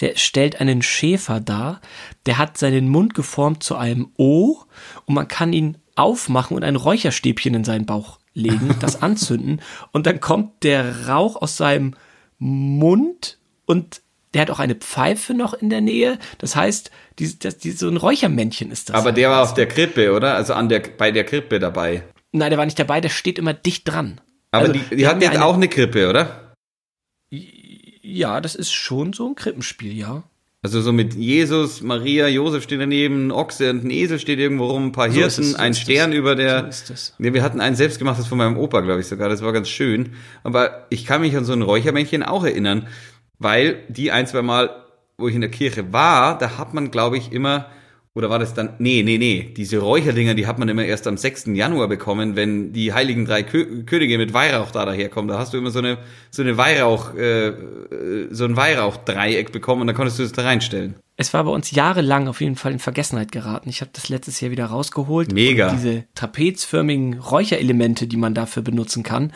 der 0.02 0.18
stellt 0.18 0.60
einen 0.60 0.82
Schäfer 0.82 1.40
dar, 1.40 1.80
der 2.26 2.38
hat 2.38 2.58
seinen 2.58 2.90
Mund 2.90 3.14
geformt 3.14 3.64
zu 3.64 3.76
einem 3.78 4.12
O 4.18 4.58
und 5.06 5.16
man 5.16 5.28
kann 5.28 5.54
ihn 5.54 5.78
aufmachen 5.96 6.56
und 6.56 6.64
ein 6.64 6.76
Räucherstäbchen 6.76 7.54
in 7.54 7.64
seinen 7.64 7.86
Bauch 7.86 8.20
legen, 8.38 8.76
das 8.80 9.02
anzünden 9.02 9.62
und 9.92 10.06
dann 10.06 10.20
kommt 10.20 10.64
der 10.64 11.08
Rauch 11.08 11.36
aus 11.36 11.58
seinem 11.58 11.96
Mund 12.40 13.38
und 13.66 14.02
der 14.34 14.42
hat 14.42 14.52
auch 14.52 14.60
eine 14.60 14.76
Pfeife 14.76 15.34
noch 15.34 15.54
in 15.54 15.70
der 15.70 15.82
Nähe. 15.82 16.20
Das 16.38 16.56
heißt, 16.56 16.92
die, 17.18 17.40
das, 17.40 17.58
die, 17.58 17.72
so 17.72 17.88
ein 17.88 17.98
Räuchermännchen 17.98 18.72
ist 18.72 18.90
das. 18.90 18.96
Aber 18.96 19.06
halt. 19.06 19.18
der 19.18 19.30
war 19.30 19.42
auf 19.42 19.54
der 19.54 19.68
Krippe, 19.68 20.14
oder? 20.14 20.36
Also 20.36 20.54
an 20.54 20.70
der, 20.70 20.80
bei 20.80 21.12
der 21.12 21.24
Krippe 21.24 21.60
dabei. 21.60 22.04
Nein, 22.34 22.52
der 22.52 22.58
war 22.58 22.66
nicht 22.66 22.78
dabei, 22.78 23.02
der 23.02 23.10
steht 23.10 23.40
immer 23.40 23.54
dicht 23.54 23.88
dran. 23.88 24.22
Aber 24.52 24.68
also, 24.68 24.74
die, 24.74 24.96
die 24.96 25.08
hatten 25.08 25.22
jetzt 25.22 25.36
eine, 25.36 25.46
auch 25.46 25.56
eine 25.56 25.68
Krippe, 25.68 26.10
oder? 26.10 26.54
Ja, 27.30 28.42
das 28.42 28.56
ist 28.56 28.72
schon 28.72 29.14
so 29.14 29.28
ein 29.28 29.36
Krippenspiel, 29.36 29.94
ja. 29.98 30.24
Also 30.64 30.82
so 30.82 30.92
mit 30.92 31.14
Jesus, 31.14 31.82
Maria, 31.82 32.28
Josef 32.28 32.64
steht 32.64 32.82
daneben, 32.82 33.28
ein 33.28 33.32
Ochse 33.32 33.70
und 33.70 33.84
ein 33.84 33.92
Esel 33.92 34.18
steht 34.20 34.40
irgendwo 34.40 34.66
rum, 34.66 34.88
ein 34.88 34.92
paar 34.92 35.10
Hirten, 35.10 35.44
so 35.44 35.52
so 35.52 35.58
ein 35.58 35.76
Stern 35.76 36.12
das. 36.12 36.18
über 36.18 36.36
der. 36.36 36.72
So. 36.72 36.94
Nee, 37.20 37.34
wir 37.34 37.44
hatten 37.44 37.62
ein 37.62 37.76
selbstgemachtes 37.76 38.26
von 38.26 38.40
meinem 38.40 38.58
Opa, 38.58 38.82
glaube 38.82 39.00
ich 39.00 39.08
sogar. 39.08 39.30
Das 39.30 39.44
war 39.44 39.54
ganz 39.54 39.70
schön. 39.70 40.14
Aber 40.44 40.88
ich 40.90 41.06
kann 41.06 41.22
mich 41.22 41.38
an 41.38 41.46
so 41.46 41.54
ein 41.54 41.62
Räuchermännchen 41.62 42.24
auch 42.24 42.44
erinnern, 42.44 42.88
weil 43.38 43.84
die 43.88 44.12
ein, 44.12 44.26
zwei 44.26 44.42
Mal, 44.42 44.84
wo 45.18 45.28
ich 45.28 45.36
in 45.36 45.42
der 45.42 45.52
Kirche 45.52 45.94
war, 45.94 46.38
da 46.38 46.58
hat 46.58 46.74
man, 46.74 46.90
glaube 46.90 47.18
ich, 47.18 47.32
immer 47.32 47.68
Oder 48.18 48.32
war 48.32 48.40
das 48.40 48.56
dann? 48.56 48.72
Nee, 48.80 49.04
nee, 49.04 49.20
nee. 49.20 49.54
Diese 49.56 49.78
Räucherdinger, 49.78 50.34
die 50.34 50.48
hat 50.48 50.58
man 50.58 50.68
immer 50.68 50.84
erst 50.84 51.06
am 51.06 51.18
6. 51.18 51.50
Januar 51.54 51.88
bekommen, 51.88 52.36
wenn 52.36 52.74
die 52.74 52.92
heiligen 52.92 53.26
drei 53.26 53.44
Kö 53.44 53.84
Könige 53.84 54.18
mit 54.18 54.34
Weihrauch 54.34 54.72
da 54.72 54.86
daherkommen. 54.86 55.28
Da 55.28 55.38
hast 55.38 55.54
du 55.54 55.60
immer 55.60 55.70
so 55.70 55.78
eine, 55.78 56.00
so 56.32 56.42
eine 56.42 56.58
Weihrauch, 56.58 57.14
äh, 57.14 57.54
so 58.32 58.46
ein 58.46 58.58
Weihrauchdreieck 58.58 59.52
bekommen 59.52 59.82
und 59.82 59.88
dann 59.88 59.96
konntest 59.96 60.18
du 60.18 60.24
es 60.24 60.32
da 60.32 60.42
reinstellen. 60.42 60.96
Es 61.16 61.32
war 61.36 61.44
bei 61.44 61.52
uns 61.52 61.70
jahrelang 61.70 62.28
auf 62.28 62.42
jeden 62.42 62.56
Fall 62.56 62.72
in 62.72 62.80
Vergessenheit 62.80 63.32
geraten. 63.32 63.70
Ich 63.70 63.82
habe 63.82 63.92
das 63.94 64.10
letztes 64.10 64.42
Jahr 64.42 64.50
wieder 64.50 64.66
rausgeholt. 64.66 65.32
Mega. 65.32 65.70
Diese 65.70 66.06
trapezförmigen 66.16 67.20
Räucherelemente, 67.20 68.08
die 68.08 68.18
man 68.18 68.34
dafür 68.34 68.64
benutzen 68.64 69.04
kann, 69.04 69.32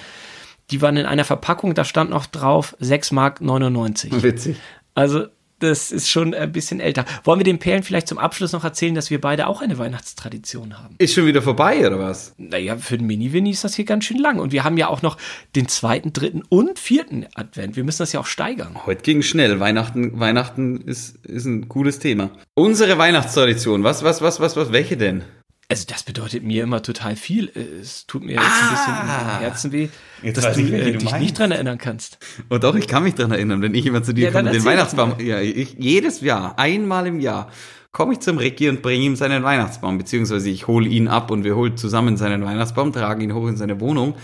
die 0.71 0.81
waren 0.81 0.97
in 0.97 1.05
einer 1.05 1.23
Verpackung, 1.23 1.75
da 1.75 1.85
stand 1.85 2.09
noch 2.09 2.25
drauf 2.25 2.75
6 2.79 3.11
Mark 3.11 3.41
99. 3.41 4.23
Witzig. 4.23 4.57
Also 4.95 5.27
das 5.61 5.91
ist 5.91 6.09
schon 6.09 6.33
ein 6.33 6.51
bisschen 6.51 6.79
älter. 6.79 7.05
Wollen 7.23 7.39
wir 7.39 7.43
den 7.43 7.59
Perlen 7.59 7.83
vielleicht 7.83 8.07
zum 8.07 8.17
Abschluss 8.17 8.51
noch 8.51 8.63
erzählen, 8.63 8.95
dass 8.95 9.09
wir 9.09 9.21
beide 9.21 9.47
auch 9.47 9.61
eine 9.61 9.77
Weihnachtstradition 9.77 10.77
haben? 10.79 10.95
Ist 10.97 11.13
schon 11.13 11.25
wieder 11.25 11.41
vorbei, 11.41 11.85
oder 11.85 11.99
was? 11.99 12.33
Naja, 12.37 12.77
für 12.77 12.97
den 12.97 13.07
Mini-Winnie 13.07 13.51
ist 13.51 13.63
das 13.63 13.75
hier 13.75 13.85
ganz 13.85 14.05
schön 14.05 14.17
lang. 14.17 14.39
Und 14.39 14.51
wir 14.51 14.63
haben 14.63 14.77
ja 14.77 14.87
auch 14.87 15.01
noch 15.01 15.17
den 15.55 15.67
zweiten, 15.67 16.13
dritten 16.13 16.43
und 16.49 16.79
vierten 16.79 17.25
Advent. 17.35 17.75
Wir 17.75 17.83
müssen 17.83 17.99
das 17.99 18.13
ja 18.13 18.19
auch 18.19 18.25
steigern. 18.25 18.85
Heute 18.85 19.03
ging 19.03 19.21
schnell. 19.21 19.59
Weihnachten, 19.59 20.19
Weihnachten 20.19 20.81
ist, 20.81 21.25
ist 21.25 21.45
ein 21.45 21.69
cooles 21.69 21.99
Thema. 21.99 22.31
Unsere 22.55 22.97
Weihnachtstradition, 22.97 23.83
was, 23.83 24.03
was, 24.03 24.21
was, 24.21 24.39
was, 24.39 24.55
was, 24.55 24.71
welche 24.71 24.97
denn? 24.97 25.23
Also 25.71 25.85
das 25.87 26.03
bedeutet 26.03 26.43
mir 26.43 26.63
immer 26.63 26.81
total 26.83 27.15
viel. 27.15 27.49
Es 27.81 28.05
tut 28.05 28.23
mir 28.23 28.33
jetzt 28.33 28.43
ein 28.43 28.69
bisschen 28.71 28.93
Ah. 28.93 29.35
im 29.37 29.39
Herzen 29.41 29.71
weh, 29.71 29.87
Jetzt 30.21 30.37
dass 30.37 30.45
weiß 30.45 30.55
du 30.57 30.61
ich, 30.63 30.73
äh, 30.73 30.91
du 30.91 30.97
dich 30.99 31.03
meinst. 31.05 31.19
nicht 31.21 31.39
dran 31.39 31.51
erinnern 31.51 31.77
kannst. 31.77 32.17
Oh 32.49 32.57
doch, 32.57 32.75
ich 32.75 32.87
kann 32.87 33.03
mich 33.03 33.15
dran 33.15 33.31
erinnern, 33.31 33.61
wenn 33.61 33.73
ich 33.73 33.85
immer 33.85 34.03
zu 34.03 34.13
dir 34.13 34.25
Ja, 34.25 34.31
komme, 34.31 34.51
den 34.51 34.65
Weihnachtsbaum, 34.65 35.15
ja, 35.19 35.39
ich, 35.39 35.75
jedes 35.79 36.21
Jahr, 36.21 36.59
einmal 36.59 37.07
im 37.07 37.19
Jahr, 37.21 37.49
komme 37.93 38.13
ich 38.13 38.19
zum 38.19 38.37
Ricky 38.37 38.67
und 38.69 38.81
bringe 38.81 39.03
ihm 39.05 39.15
seinen 39.15 39.43
Weihnachtsbaum, 39.43 39.97
beziehungsweise 39.97 40.49
ich 40.49 40.67
hole 40.67 40.87
ihn 40.87 41.07
ab 41.07 41.31
und 41.31 41.43
wir 41.45 41.55
holen 41.55 41.77
zusammen 41.77 42.17
seinen 42.17 42.43
Weihnachtsbaum, 42.45 42.91
tragen 42.93 43.21
ihn 43.21 43.33
hoch 43.33 43.47
in 43.47 43.57
seine 43.57 43.79
Wohnung. 43.79 44.15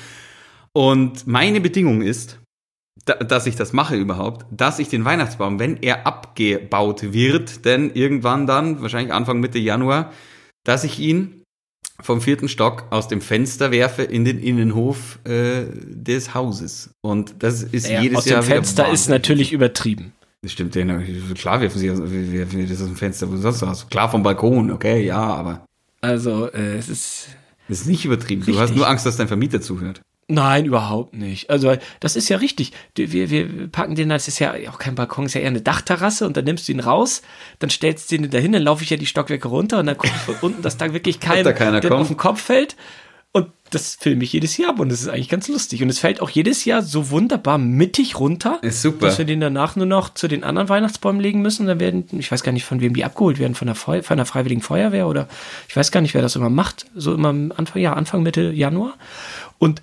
Und 0.74 1.28
meine 1.28 1.62
Bedingung 1.62 2.02
ist, 2.02 2.40
da, 3.06 3.14
dass 3.16 3.48
ich 3.48 3.56
das 3.56 3.74
mache 3.74 3.96
überhaupt, 3.96 4.46
dass 4.52 4.80
ich 4.80 4.90
den 4.90 5.06
Weihnachtsbaum, 5.06 5.60
wenn 5.60 5.78
er 5.82 6.06
abgebaut 6.08 7.14
wird, 7.14 7.64
denn 7.66 7.92
irgendwann 7.94 8.48
dann, 8.48 8.82
wahrscheinlich 8.82 9.14
Anfang 9.14 9.40
Mitte 9.40 9.60
Januar, 9.60 10.12
dass 10.64 10.84
ich 10.84 11.00
ihn 11.00 11.37
vom 12.02 12.22
vierten 12.22 12.48
Stock 12.48 12.86
aus 12.92 13.08
dem 13.08 13.22
Fenster 13.22 13.72
werfe 13.72 14.04
in 14.04 14.24
den 14.26 14.40
Innenhof 14.40 15.20
äh, 15.26 15.66
des 15.74 16.34
Hauses. 16.34 16.92
Und 17.02 17.36
das 17.40 17.64
ist 17.64 17.88
Ja, 17.90 18.02
jedes 18.02 18.20
aus 18.20 18.26
Jahr 18.26 18.42
dem 18.42 18.46
wieder 18.48 18.56
Fenster 18.58 18.84
ist 18.84 18.90
wahnsinnig. 18.90 19.20
natürlich 19.22 19.54
übertrieben. 19.54 20.14
Das 20.44 20.52
stimmt, 20.52 20.74
klar 20.74 21.60
werfen 21.62 21.80
sie 21.80 21.90
aus, 21.90 22.00
werfen 22.02 22.70
das 22.70 22.80
aus 22.82 22.88
dem 22.88 22.96
Fenster, 22.96 23.30
wo 23.32 23.36
sonst 23.38 23.62
was. 23.64 23.90
Klar 23.90 24.10
vom 24.10 24.22
Balkon, 24.22 24.72
okay, 24.72 25.04
ja, 25.04 25.20
aber 25.20 25.66
Also 26.02 26.52
äh, 26.52 26.78
es 26.78 26.90
ist 26.90 27.28
das 27.68 27.82
ist 27.82 27.88
nicht 27.88 28.06
übertrieben. 28.06 28.42
Du 28.42 28.48
Richtig. 28.52 28.62
hast 28.62 28.76
nur 28.76 28.88
Angst, 28.88 29.06
dass 29.06 29.18
dein 29.18 29.28
Vermieter 29.28 29.60
zuhört. 29.60 30.02
Nein, 30.30 30.66
überhaupt 30.66 31.14
nicht. 31.14 31.50
Also, 31.50 31.78
das 32.02 32.18
ist 32.18 32.28
ja 32.28 32.38
richtig. 32.38 32.74
Wir, 32.96 33.30
wir 33.30 33.68
packen 33.70 33.96
den, 33.96 34.10
das 34.10 34.28
ist 34.28 34.40
ja 34.40 34.54
auch 34.70 34.78
kein 34.78 34.96
Balkon, 34.96 35.26
ist 35.26 35.36
ja 35.36 35.42
eher 35.42 35.48
eine 35.48 35.62
Dachterrasse 35.62 36.26
und 36.26 36.36
dann 36.36 36.44
nimmst 36.44 36.68
du 36.68 36.74
ihn 36.74 36.82
raus, 36.82 37.22
dann 37.60 37.70
stellst 37.70 38.12
du 38.12 38.16
ihn 38.16 38.30
dahin, 38.30 38.52
dann 38.52 38.64
laufe 38.64 38.84
ich 38.84 38.90
ja 38.90 38.98
die 38.98 39.06
Stockwerke 39.06 39.48
runter 39.48 39.80
und 39.80 39.86
dann 39.86 39.98
gucke 39.98 40.14
ich 40.14 40.22
von 40.22 40.36
unten, 40.42 40.62
dass 40.62 40.76
da 40.76 40.92
wirklich 40.92 41.20
kein, 41.22 41.46
da 41.46 41.54
keiner 41.54 41.80
der 41.80 41.94
auf 41.94 42.08
den 42.08 42.18
Kopf 42.18 42.42
fällt. 42.42 42.76
Und 43.32 43.48
das 43.70 43.96
filme 43.96 44.24
ich 44.24 44.34
jedes 44.34 44.58
Jahr 44.58 44.72
ab 44.72 44.80
und 44.80 44.90
das 44.90 45.02
ist 45.02 45.10
eigentlich 45.10 45.30
ganz 45.30 45.48
lustig. 45.48 45.84
Und 45.84 45.90
es 45.90 46.00
fällt 46.00 46.22
auch 46.22 46.30
jedes 46.30 46.66
Jahr 46.66 46.82
so 46.82 47.10
wunderbar 47.10 47.58
mittig 47.58 48.20
runter, 48.20 48.60
Ist 48.64 48.82
super. 48.82 49.06
dass 49.06 49.18
wir 49.20 49.26
den 49.26 49.40
danach 49.40 49.76
nur 49.76 49.86
noch 49.86 50.14
zu 50.14 50.28
den 50.28 50.44
anderen 50.44 50.70
Weihnachtsbäumen 50.70 51.22
legen 51.22 51.42
müssen. 51.42 51.68
Dann 51.68 51.80
werden, 51.80 52.06
ich 52.18 52.32
weiß 52.32 52.44
gar 52.44 52.52
nicht, 52.52 52.66
von 52.66 52.82
wem 52.82 52.96
die 52.96 53.06
abgeholt 53.06 53.40
werden, 53.40 53.56
von 53.56 53.68
der, 53.68 53.76
Feu 53.76 54.02
von 54.02 54.18
der 54.18 54.26
Freiwilligen 54.26 54.62
Feuerwehr 54.62 55.08
oder 55.08 55.28
ich 55.70 55.76
weiß 55.76 55.92
gar 55.92 56.02
nicht, 56.02 56.14
wer 56.14 56.22
das 56.22 56.36
immer 56.36 56.50
macht. 56.50 56.88
So 56.96 57.14
immer 57.14 57.30
Anfang, 57.30 57.82
ja, 57.82 57.94
Anfang, 57.94 58.24
Mitte 58.24 58.52
Januar. 58.52 58.96
Und 59.60 59.82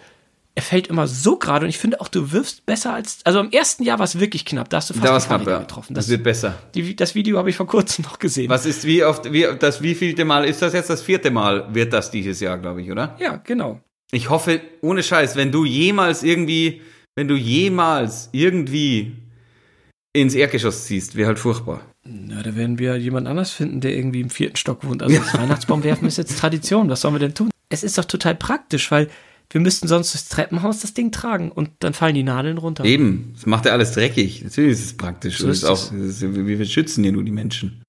er 0.57 0.63
fällt 0.63 0.87
immer 0.87 1.07
so 1.09 1.37
gerade 1.37 1.65
und 1.67 1.71
ich 1.71 1.79
finde 1.79 2.01
auch, 2.01 2.09
du 2.09 2.31
wirfst 2.31 2.65
besser 2.65 2.95
als, 2.95 3.19
also 3.25 3.41
im 3.41 3.51
ersten 3.51 3.83
Jahr 3.83 3.99
war 3.99 4.05
es 4.05 4.21
wirklich 4.21 4.45
knapp, 4.45 4.71
da 4.71 4.77
hast 4.77 4.91
du 4.91 4.95
fast 4.95 5.05
Da 5.05 5.13
war's 5.13 5.27
knapp, 5.27 5.47
ja. 5.47 5.59
getroffen. 5.59 5.95
Das 5.95 6.07
Das, 6.07 6.11
wird 6.13 6.23
besser. 6.23 6.55
die, 6.75 6.95
das 6.95 7.15
Video 7.17 7.39
habe 7.39 7.51
ich 7.51 7.57
vor 7.57 7.67
kurzem 7.67 8.05
noch 8.05 8.19
gesehen. 8.21 8.49
Was 8.51 8.65
ist, 8.65 8.85
wie 8.85 9.03
oft, 9.05 9.33
wie, 9.33 9.47
das 9.59 9.83
wievielte 9.83 10.25
Mal, 10.25 10.45
ist 10.45 10.63
das 10.63 10.73
jetzt 10.73 10.91
das 10.91 11.03
vierte 11.03 11.31
Mal, 11.33 11.75
wird 11.75 11.93
das 11.93 12.11
dieses 12.11 12.39
Jahr, 12.41 12.59
glaube 12.59 12.83
ich, 12.83 12.91
oder? 12.91 13.17
Ja, 13.19 13.37
genau. 13.37 13.81
Ich 14.13 14.31
hoffe, 14.31 14.61
ohne 14.81 15.03
Scheiß, 15.03 15.35
wenn 15.35 15.51
du 15.51 15.65
jemals 15.65 16.23
irgendwie, 16.23 16.83
wenn 17.17 17.27
du 17.27 17.35
jemals 17.35 18.29
irgendwie 18.31 19.17
ins 20.13 20.37
Erdgeschoss 20.37 20.85
ziehst, 20.85 21.17
wäre 21.17 21.27
halt 21.29 21.41
furchtbar. 21.41 21.81
Na, 22.05 22.43
da 22.45 22.55
werden 22.55 22.79
wir 22.79 22.97
jemand 22.97 23.27
anders 23.27 23.51
finden, 23.51 23.81
der 23.81 23.97
irgendwie 23.97 24.21
im 24.21 24.31
vierten 24.31 24.55
Stock 24.57 24.85
wohnt. 24.85 25.03
Also 25.03 25.19
das 25.33 25.35
Weihnachtsbaum 25.35 25.83
werfen 25.83 26.07
ist 26.07 26.19
jetzt 26.19 26.39
Tradition. 26.39 26.89
Was 26.91 27.01
sollen 27.01 27.15
wir 27.15 27.19
denn 27.19 27.35
tun? 27.35 27.51
Es 27.71 27.83
ist 27.83 27.99
doch 27.99 28.05
total 28.05 28.37
praktisch, 28.37 28.91
weil 28.93 29.09
wir 29.51 29.61
müssten 29.61 29.89
sonst 29.89 30.13
durchs 30.13 30.29
Treppenhaus 30.29 30.81
das 30.81 30.95
Ding 30.95 31.13
tragen 31.13 31.53
und 31.53 31.71
dann 31.81 31.95
fallen 31.95 32.15
die 32.15 32.23
Nadeln 32.23 32.59
runter. 32.59 32.85
Eben, 32.85 33.33
das 33.35 33.47
macht 33.47 33.67
ja 33.67 33.73
alles 33.73 33.93
dreckig. 33.93 34.43
Natürlich 34.43 34.73
ist 34.73 34.85
es 34.85 34.97
praktisch. 34.97 35.39
So 35.39 35.47
und 35.47 35.53
ist 35.53 35.63
ist 35.63 35.69
auch, 35.69 35.93
ist, 35.93 36.23
wir 36.23 36.67
schützen 36.67 37.05
ja 37.05 37.13
nur 37.13 37.25
die 37.25 37.33
Menschen 37.33 37.83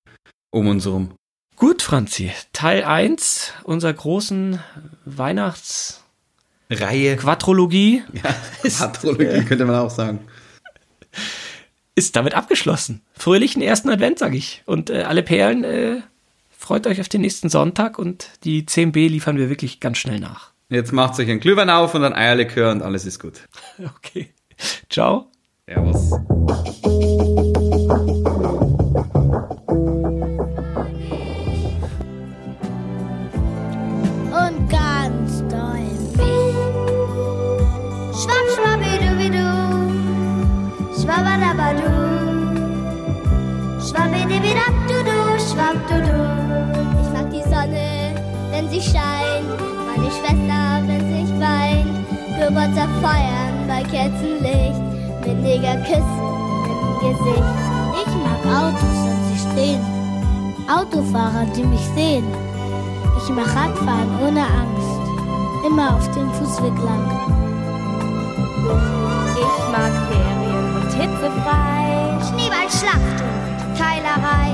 um 0.52 0.68
uns 0.68 0.86
herum. 0.86 1.12
Gut, 1.58 1.82
Franzi. 1.82 2.32
Teil 2.54 2.84
1 2.84 3.54
unserer 3.64 3.94
großen 3.94 4.60
Weihnachts-Quadrologie 5.06 8.04
Reihe. 8.04 8.72
Patrologie 8.78 9.44
könnte 9.46 9.66
man 9.66 9.76
auch 9.76 9.90
sagen. 9.90 10.20
ist 11.96 12.16
damit 12.16 12.34
abgeschlossen. 12.34 13.02
Fröhlichen 13.14 13.62
ersten 13.62 13.90
Advent, 13.90 14.20
sag 14.20 14.34
ich. 14.34 14.64
Und 14.66 14.90
äh, 14.90 15.04
alle 15.04 15.24
Perlen, 15.24 15.64
äh, 15.64 16.02
freut 16.58 16.88
euch 16.88 17.00
auf 17.00 17.10
den 17.10 17.22
nächsten 17.22 17.50
Sonntag 17.50 17.98
und 17.98 18.30
die 18.44 18.64
10b 18.64 19.08
liefern 19.08 19.38
wir 19.38 19.50
wirklich 19.50 19.80
ganz 19.80 19.98
schnell 19.98 20.20
nach. 20.20 20.52
Jetzt 20.70 20.92
macht 20.92 21.20
euch 21.20 21.30
ein 21.30 21.40
Glühwein 21.40 21.70
auf 21.70 21.94
und 21.94 22.04
ein 22.04 22.14
Eierlikör 22.14 22.72
und 22.72 22.82
alles 22.82 23.06
ist 23.06 23.20
gut. 23.20 23.42
Okay. 23.98 24.34
Ciao. 24.90 25.28
Servus. 25.68 26.12
und 34.46 34.70
ganz 34.70 35.44
doll 35.50 35.90
weh. 36.18 36.54
Schwapp, 38.20 38.48
schwappidubidu, 38.56 39.50
schwabbadabadu, 41.00 41.92
schwabbidibidabdudu, 43.88 45.18
schwappdudu. 45.48 46.20
Ich 47.02 47.10
mag 47.16 47.28
die 47.32 47.44
Sonne, 47.44 47.88
wenn 48.52 48.70
sie 48.70 48.82
scheint, 48.82 49.50
meine 49.88 50.10
Schwester, 50.12 50.45
Geburtstag 52.46 52.90
feiern 53.02 53.66
bei 53.68 53.82
Kerzenlicht, 53.82 54.80
mit 55.26 55.42
Negerküssen 55.42 56.22
im 56.70 57.00
Gesicht. 57.02 57.44
Ich 58.00 58.14
mag 58.22 58.40
Autos, 58.46 58.98
wenn 59.04 59.22
sie 59.28 59.40
stehen, 59.50 59.82
Autofahrer, 60.70 61.48
die 61.56 61.64
mich 61.64 61.84
sehen. 61.96 62.24
Ich 63.18 63.30
mach 63.30 63.48
Radfahren 63.48 64.12
ohne 64.22 64.42
Angst, 64.42 65.02
immer 65.66 65.96
auf 65.96 66.12
dem 66.12 66.32
Fußweg 66.34 66.78
lang. 66.84 67.10
Ich 69.34 69.72
mag 69.72 69.94
Ferien 70.08 70.76
und 70.76 70.94
hitzefrei, 70.94 72.20
Schneeballschlacht 72.30 73.24
und 73.24 73.76
Keilerei. 73.76 74.54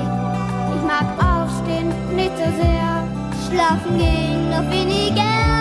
Ich 0.76 0.84
mag 0.88 1.08
aufstehen 1.20 1.92
nicht 2.16 2.38
so 2.38 2.46
sehr, 2.56 3.04
schlafen 3.50 3.98
gehen 3.98 4.50
noch 4.50 4.72
weniger. 4.72 5.61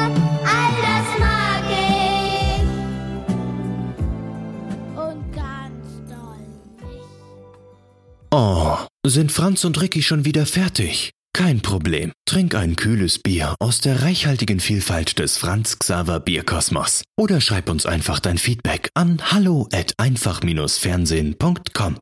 Oh, 8.33 8.77
sind 9.05 9.33
Franz 9.33 9.64
und 9.64 9.81
Ricky 9.81 10.05
schon 10.05 10.25
wieder 10.25 10.47
fertig? 10.47 11.11
Kein 11.33 11.62
Problem. 11.62 12.12
Trink 12.27 12.55
ein 12.55 12.77
kühles 12.77 13.19
Bier 13.19 13.57
aus 13.59 13.81
der 13.81 14.03
reichhaltigen 14.03 14.61
Vielfalt 14.61 15.19
des 15.19 15.37
Franz 15.37 15.81
Xaver 15.81 16.21
Bierkosmos. 16.21 17.03
Oder 17.19 17.40
schreib 17.40 17.69
uns 17.69 17.87
einfach 17.87 18.21
dein 18.21 18.38
Feedback 18.38 18.88
an 18.95 19.21
hallo 19.33 19.69
at 19.73 19.95
einfach-fernsehen.com. 19.99 21.97